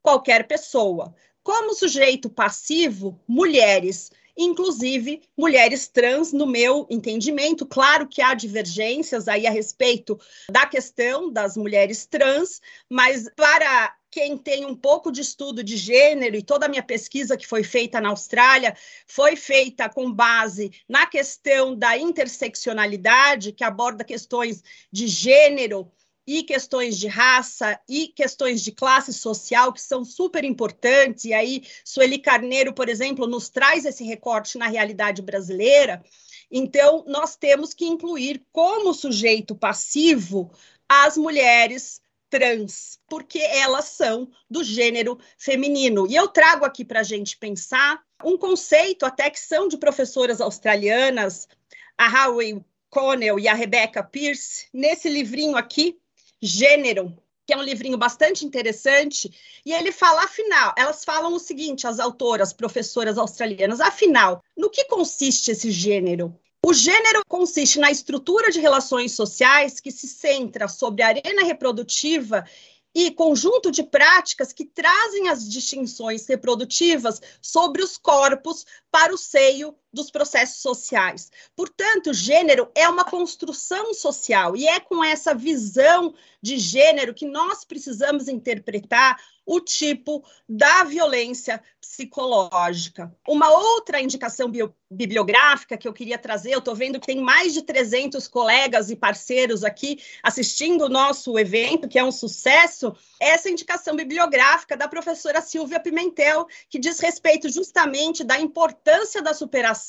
[0.00, 1.12] qualquer pessoa,
[1.42, 7.66] como sujeito passivo, mulheres, inclusive mulheres trans, no meu entendimento.
[7.66, 10.16] Claro que há divergências aí a respeito
[10.48, 16.36] da questão das mulheres trans, mas para quem tem um pouco de estudo de gênero,
[16.36, 18.76] e toda a minha pesquisa que foi feita na Austrália
[19.06, 25.90] foi feita com base na questão da interseccionalidade, que aborda questões de gênero
[26.26, 31.24] e questões de raça e questões de classe social que são super importantes.
[31.24, 36.02] E aí, Sueli Carneiro, por exemplo, nos traz esse recorte na realidade brasileira.
[36.50, 40.50] Então, nós temos que incluir como sujeito passivo
[40.88, 42.00] as mulheres
[42.30, 46.06] trans, porque elas são do gênero feminino.
[46.06, 50.40] E eu trago aqui para a gente pensar um conceito até que são de professoras
[50.40, 51.48] australianas,
[51.96, 55.98] a Howie Connell e a Rebecca Pierce, nesse livrinho aqui,
[56.40, 57.16] Gênero,
[57.46, 59.30] que é um livrinho bastante interessante,
[59.64, 64.84] e ele fala, afinal, elas falam o seguinte, as autoras, professoras australianas, afinal, no que
[64.86, 66.38] consiste esse gênero?
[66.68, 72.44] O gênero consiste na estrutura de relações sociais que se centra sobre a arena reprodutiva
[72.92, 79.76] e conjunto de práticas que trazem as distinções reprodutivas sobre os corpos para o seio
[79.96, 81.32] dos processos sociais.
[81.56, 87.64] Portanto, gênero é uma construção social e é com essa visão de gênero que nós
[87.64, 93.14] precisamos interpretar o tipo da violência psicológica.
[93.26, 94.50] Uma outra indicação
[94.90, 98.96] bibliográfica que eu queria trazer, eu estou vendo que tem mais de 300 colegas e
[98.96, 105.40] parceiros aqui assistindo o nosso evento, que é um sucesso, essa indicação bibliográfica da professora
[105.40, 109.85] Silvia Pimentel, que diz respeito justamente da importância da superação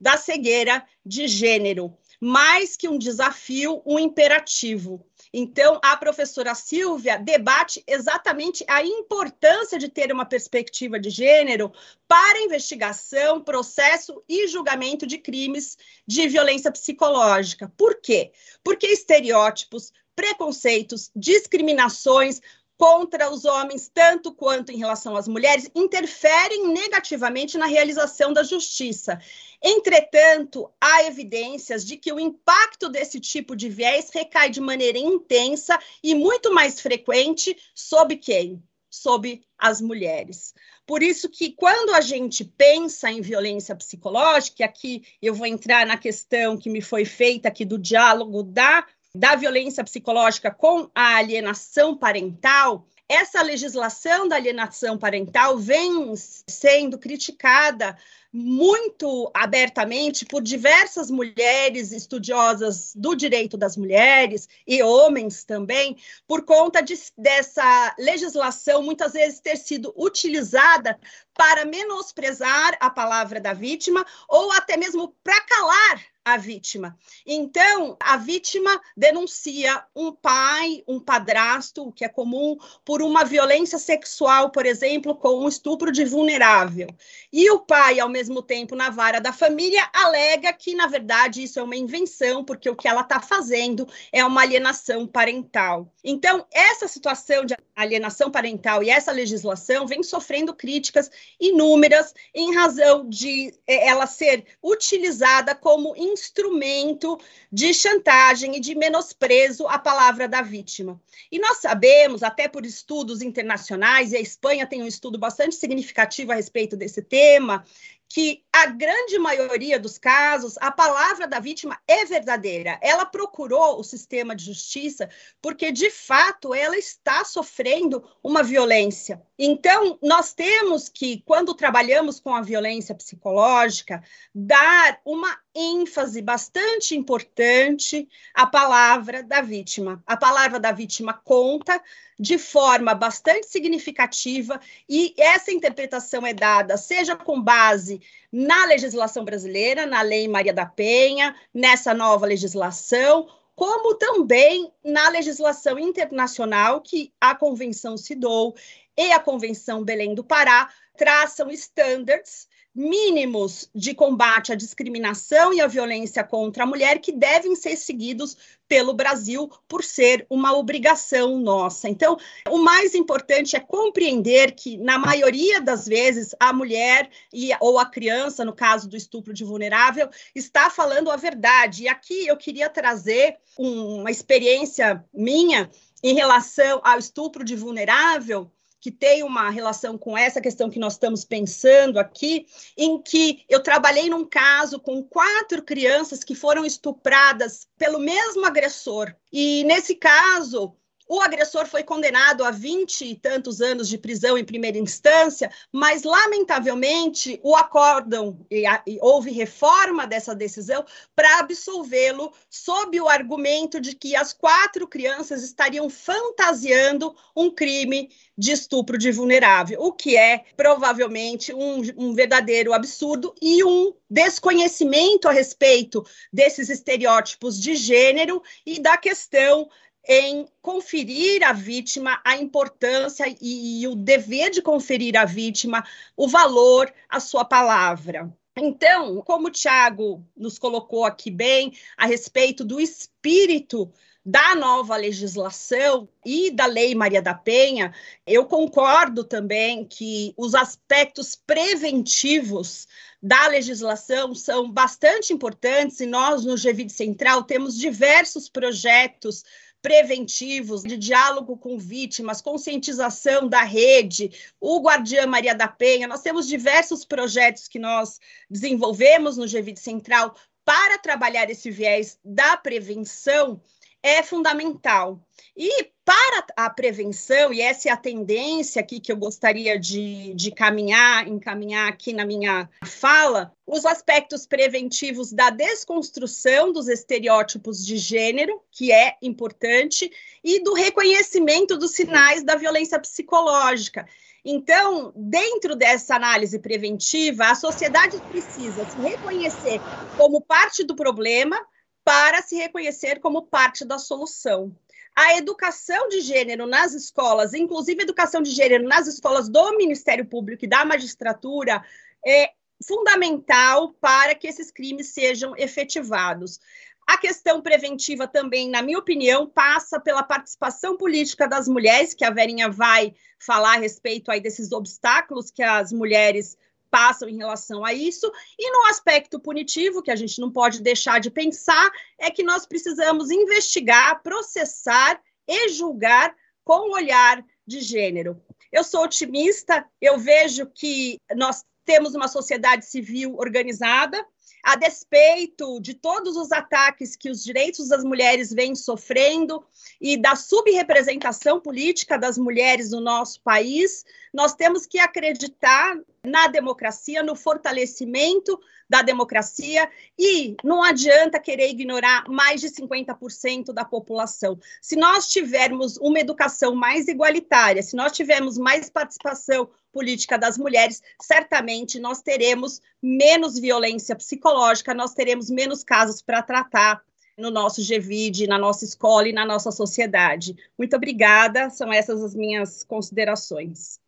[0.00, 1.96] da cegueira de gênero.
[2.20, 5.06] Mais que um desafio, um imperativo.
[5.32, 11.70] Então, a professora Silvia debate exatamente a importância de ter uma perspectiva de gênero
[12.08, 15.76] para investigação, processo e julgamento de crimes
[16.06, 17.70] de violência psicológica.
[17.76, 18.32] Por quê?
[18.64, 22.40] Porque estereótipos, preconceitos, discriminações
[22.76, 29.18] contra os homens, tanto quanto em relação às mulheres, interferem negativamente na realização da justiça.
[29.62, 35.78] Entretanto, há evidências de que o impacto desse tipo de viés recai de maneira intensa
[36.02, 38.62] e muito mais frequente sobre quem?
[38.90, 40.54] Sobre as mulheres.
[40.86, 45.84] Por isso que quando a gente pensa em violência psicológica, e aqui eu vou entrar
[45.84, 48.86] na questão que me foi feita aqui do diálogo da
[49.16, 57.96] da violência psicológica com a alienação parental, essa legislação da alienação parental vem sendo criticada
[58.32, 66.82] muito abertamente por diversas mulheres estudiosas do direito das mulheres e homens também, por conta
[66.82, 70.98] de, dessa legislação muitas vezes ter sido utilizada
[71.32, 76.98] para menosprezar a palavra da vítima ou até mesmo para calar a vítima.
[77.24, 83.78] Então, a vítima denuncia um pai, um padrasto, o que é comum, por uma violência
[83.78, 86.88] sexual, por exemplo, com um estupro de vulnerável.
[87.32, 91.60] E o pai, ao mesmo tempo, na vara da família, alega que, na verdade, isso
[91.60, 95.92] é uma invenção, porque o que ela está fazendo é uma alienação parental.
[96.02, 101.08] Então, essa situação de alienação parental e essa legislação vem sofrendo críticas
[101.38, 107.20] inúmeras em razão de eh, ela ser utilizada como instrumento
[107.52, 111.00] de chantagem e de menosprezo à palavra da vítima.
[111.30, 116.32] E nós sabemos, até por estudos internacionais, e a Espanha tem um estudo bastante significativo
[116.32, 117.64] a respeito desse tema,
[118.08, 122.78] que a grande maioria dos casos, a palavra da vítima é verdadeira.
[122.80, 125.10] Ela procurou o sistema de justiça
[125.42, 129.20] porque, de fato, ela está sofrendo uma violência.
[129.38, 134.02] Então, nós temos que, quando trabalhamos com a violência psicológica,
[134.34, 140.02] dar uma ênfase bastante importante à palavra da vítima.
[140.06, 141.82] A palavra da vítima conta
[142.18, 144.58] de forma bastante significativa
[144.88, 147.95] e essa interpretação é dada seja com base
[148.32, 155.78] na legislação brasileira, na Lei Maria da Penha, nessa nova legislação, como também na legislação
[155.78, 158.54] internacional que a Convenção CIDOU
[158.96, 165.66] e a Convenção Belém do Pará traçam estándares mínimos de combate à discriminação e à
[165.66, 168.36] violência contra a mulher que devem ser seguidos
[168.68, 171.88] pelo Brasil por ser uma obrigação nossa.
[171.88, 172.18] Então,
[172.50, 177.86] o mais importante é compreender que, na maioria das vezes, a mulher e, ou a
[177.86, 181.84] criança, no caso do estupro de vulnerável, está falando a verdade.
[181.84, 185.70] E aqui eu queria trazer um, uma experiência minha
[186.02, 188.50] em relação ao estupro de vulnerável
[188.86, 192.46] que tem uma relação com essa questão que nós estamos pensando aqui,
[192.76, 199.12] em que eu trabalhei num caso com quatro crianças que foram estupradas pelo mesmo agressor.
[199.32, 200.76] E nesse caso,
[201.08, 206.02] o agressor foi condenado a vinte e tantos anos de prisão em primeira instância, mas,
[206.02, 210.84] lamentavelmente, o acórdão, e, a, e houve reforma dessa decisão
[211.14, 218.52] para absolvê-lo, sob o argumento de que as quatro crianças estariam fantasiando um crime de
[218.52, 225.32] estupro de vulnerável, o que é provavelmente um, um verdadeiro absurdo e um desconhecimento a
[225.32, 229.68] respeito desses estereótipos de gênero e da questão
[230.08, 235.84] em conferir à vítima a importância e, e o dever de conferir à vítima
[236.16, 238.32] o valor à sua palavra.
[238.58, 243.92] Então, como o Tiago nos colocou aqui bem a respeito do espírito
[244.24, 247.94] da nova legislação e da Lei Maria da Penha,
[248.26, 252.88] eu concordo também que os aspectos preventivos
[253.22, 259.44] da legislação são bastante importantes e nós no GVID Central temos diversos projetos
[259.86, 266.08] preventivos, de diálogo com vítimas, conscientização da rede, o Guardiã Maria da Penha.
[266.08, 268.18] Nós temos diversos projetos que nós
[268.50, 270.34] desenvolvemos no GVID Central
[270.64, 273.60] para trabalhar esse viés da prevenção
[274.02, 275.20] é fundamental.
[275.56, 280.52] E para a prevenção, e essa é a tendência aqui que eu gostaria de, de
[280.52, 288.60] caminhar, encaminhar aqui na minha fala, os aspectos preventivos da desconstrução dos estereótipos de gênero,
[288.70, 290.10] que é importante,
[290.44, 294.06] e do reconhecimento dos sinais da violência psicológica.
[294.44, 299.80] Então, dentro dessa análise preventiva, a sociedade precisa se reconhecer
[300.16, 301.60] como parte do problema
[302.06, 304.72] para se reconhecer como parte da solução.
[305.12, 310.64] A educação de gênero nas escolas, inclusive educação de gênero nas escolas do Ministério Público
[310.64, 311.84] e da magistratura,
[312.24, 312.52] é
[312.86, 316.60] fundamental para que esses crimes sejam efetivados.
[317.08, 322.30] A questão preventiva também, na minha opinião, passa pela participação política das mulheres, que a
[322.30, 326.56] Verinha vai falar a respeito aí desses obstáculos que as mulheres
[326.90, 328.30] passam em relação a isso.
[328.58, 332.66] E no aspecto punitivo, que a gente não pode deixar de pensar, é que nós
[332.66, 336.34] precisamos investigar, processar e julgar
[336.64, 338.40] com o olhar de gênero.
[338.72, 344.24] Eu sou otimista, eu vejo que nós temos uma sociedade civil organizada,
[344.66, 349.64] a despeito de todos os ataques que os direitos das mulheres vêm sofrendo
[350.00, 354.04] e da subrepresentação política das mulheres no nosso país,
[354.34, 355.96] nós temos que acreditar
[356.26, 358.58] na democracia, no fortalecimento
[358.88, 359.88] da democracia
[360.18, 364.58] e não adianta querer ignorar mais de 50% da população.
[364.82, 371.02] Se nós tivermos uma educação mais igualitária, se nós tivermos mais participação política das mulheres,
[371.22, 377.02] certamente nós teremos menos violência psicológica, nós teremos menos casos para tratar
[377.38, 380.56] no nosso GVID, na nossa escola e na nossa sociedade.
[380.78, 384.00] Muito obrigada, são essas as minhas considerações.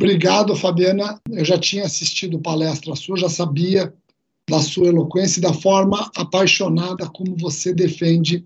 [0.00, 1.20] Obrigado, Fabiana.
[1.30, 3.92] Eu já tinha assistido palestra sua, já sabia
[4.48, 8.44] da sua eloquência e da forma apaixonada como você defende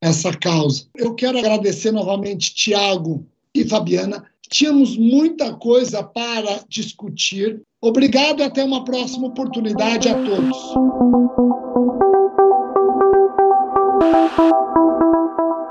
[0.00, 0.86] essa causa.
[0.96, 7.62] Eu quero agradecer novamente Tiago e Fabiana Tínhamos muita coisa para discutir.
[7.80, 10.56] Obrigado e até uma próxima oportunidade a todos.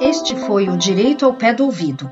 [0.01, 2.11] Este foi o Direito ao Pé do Ouvido.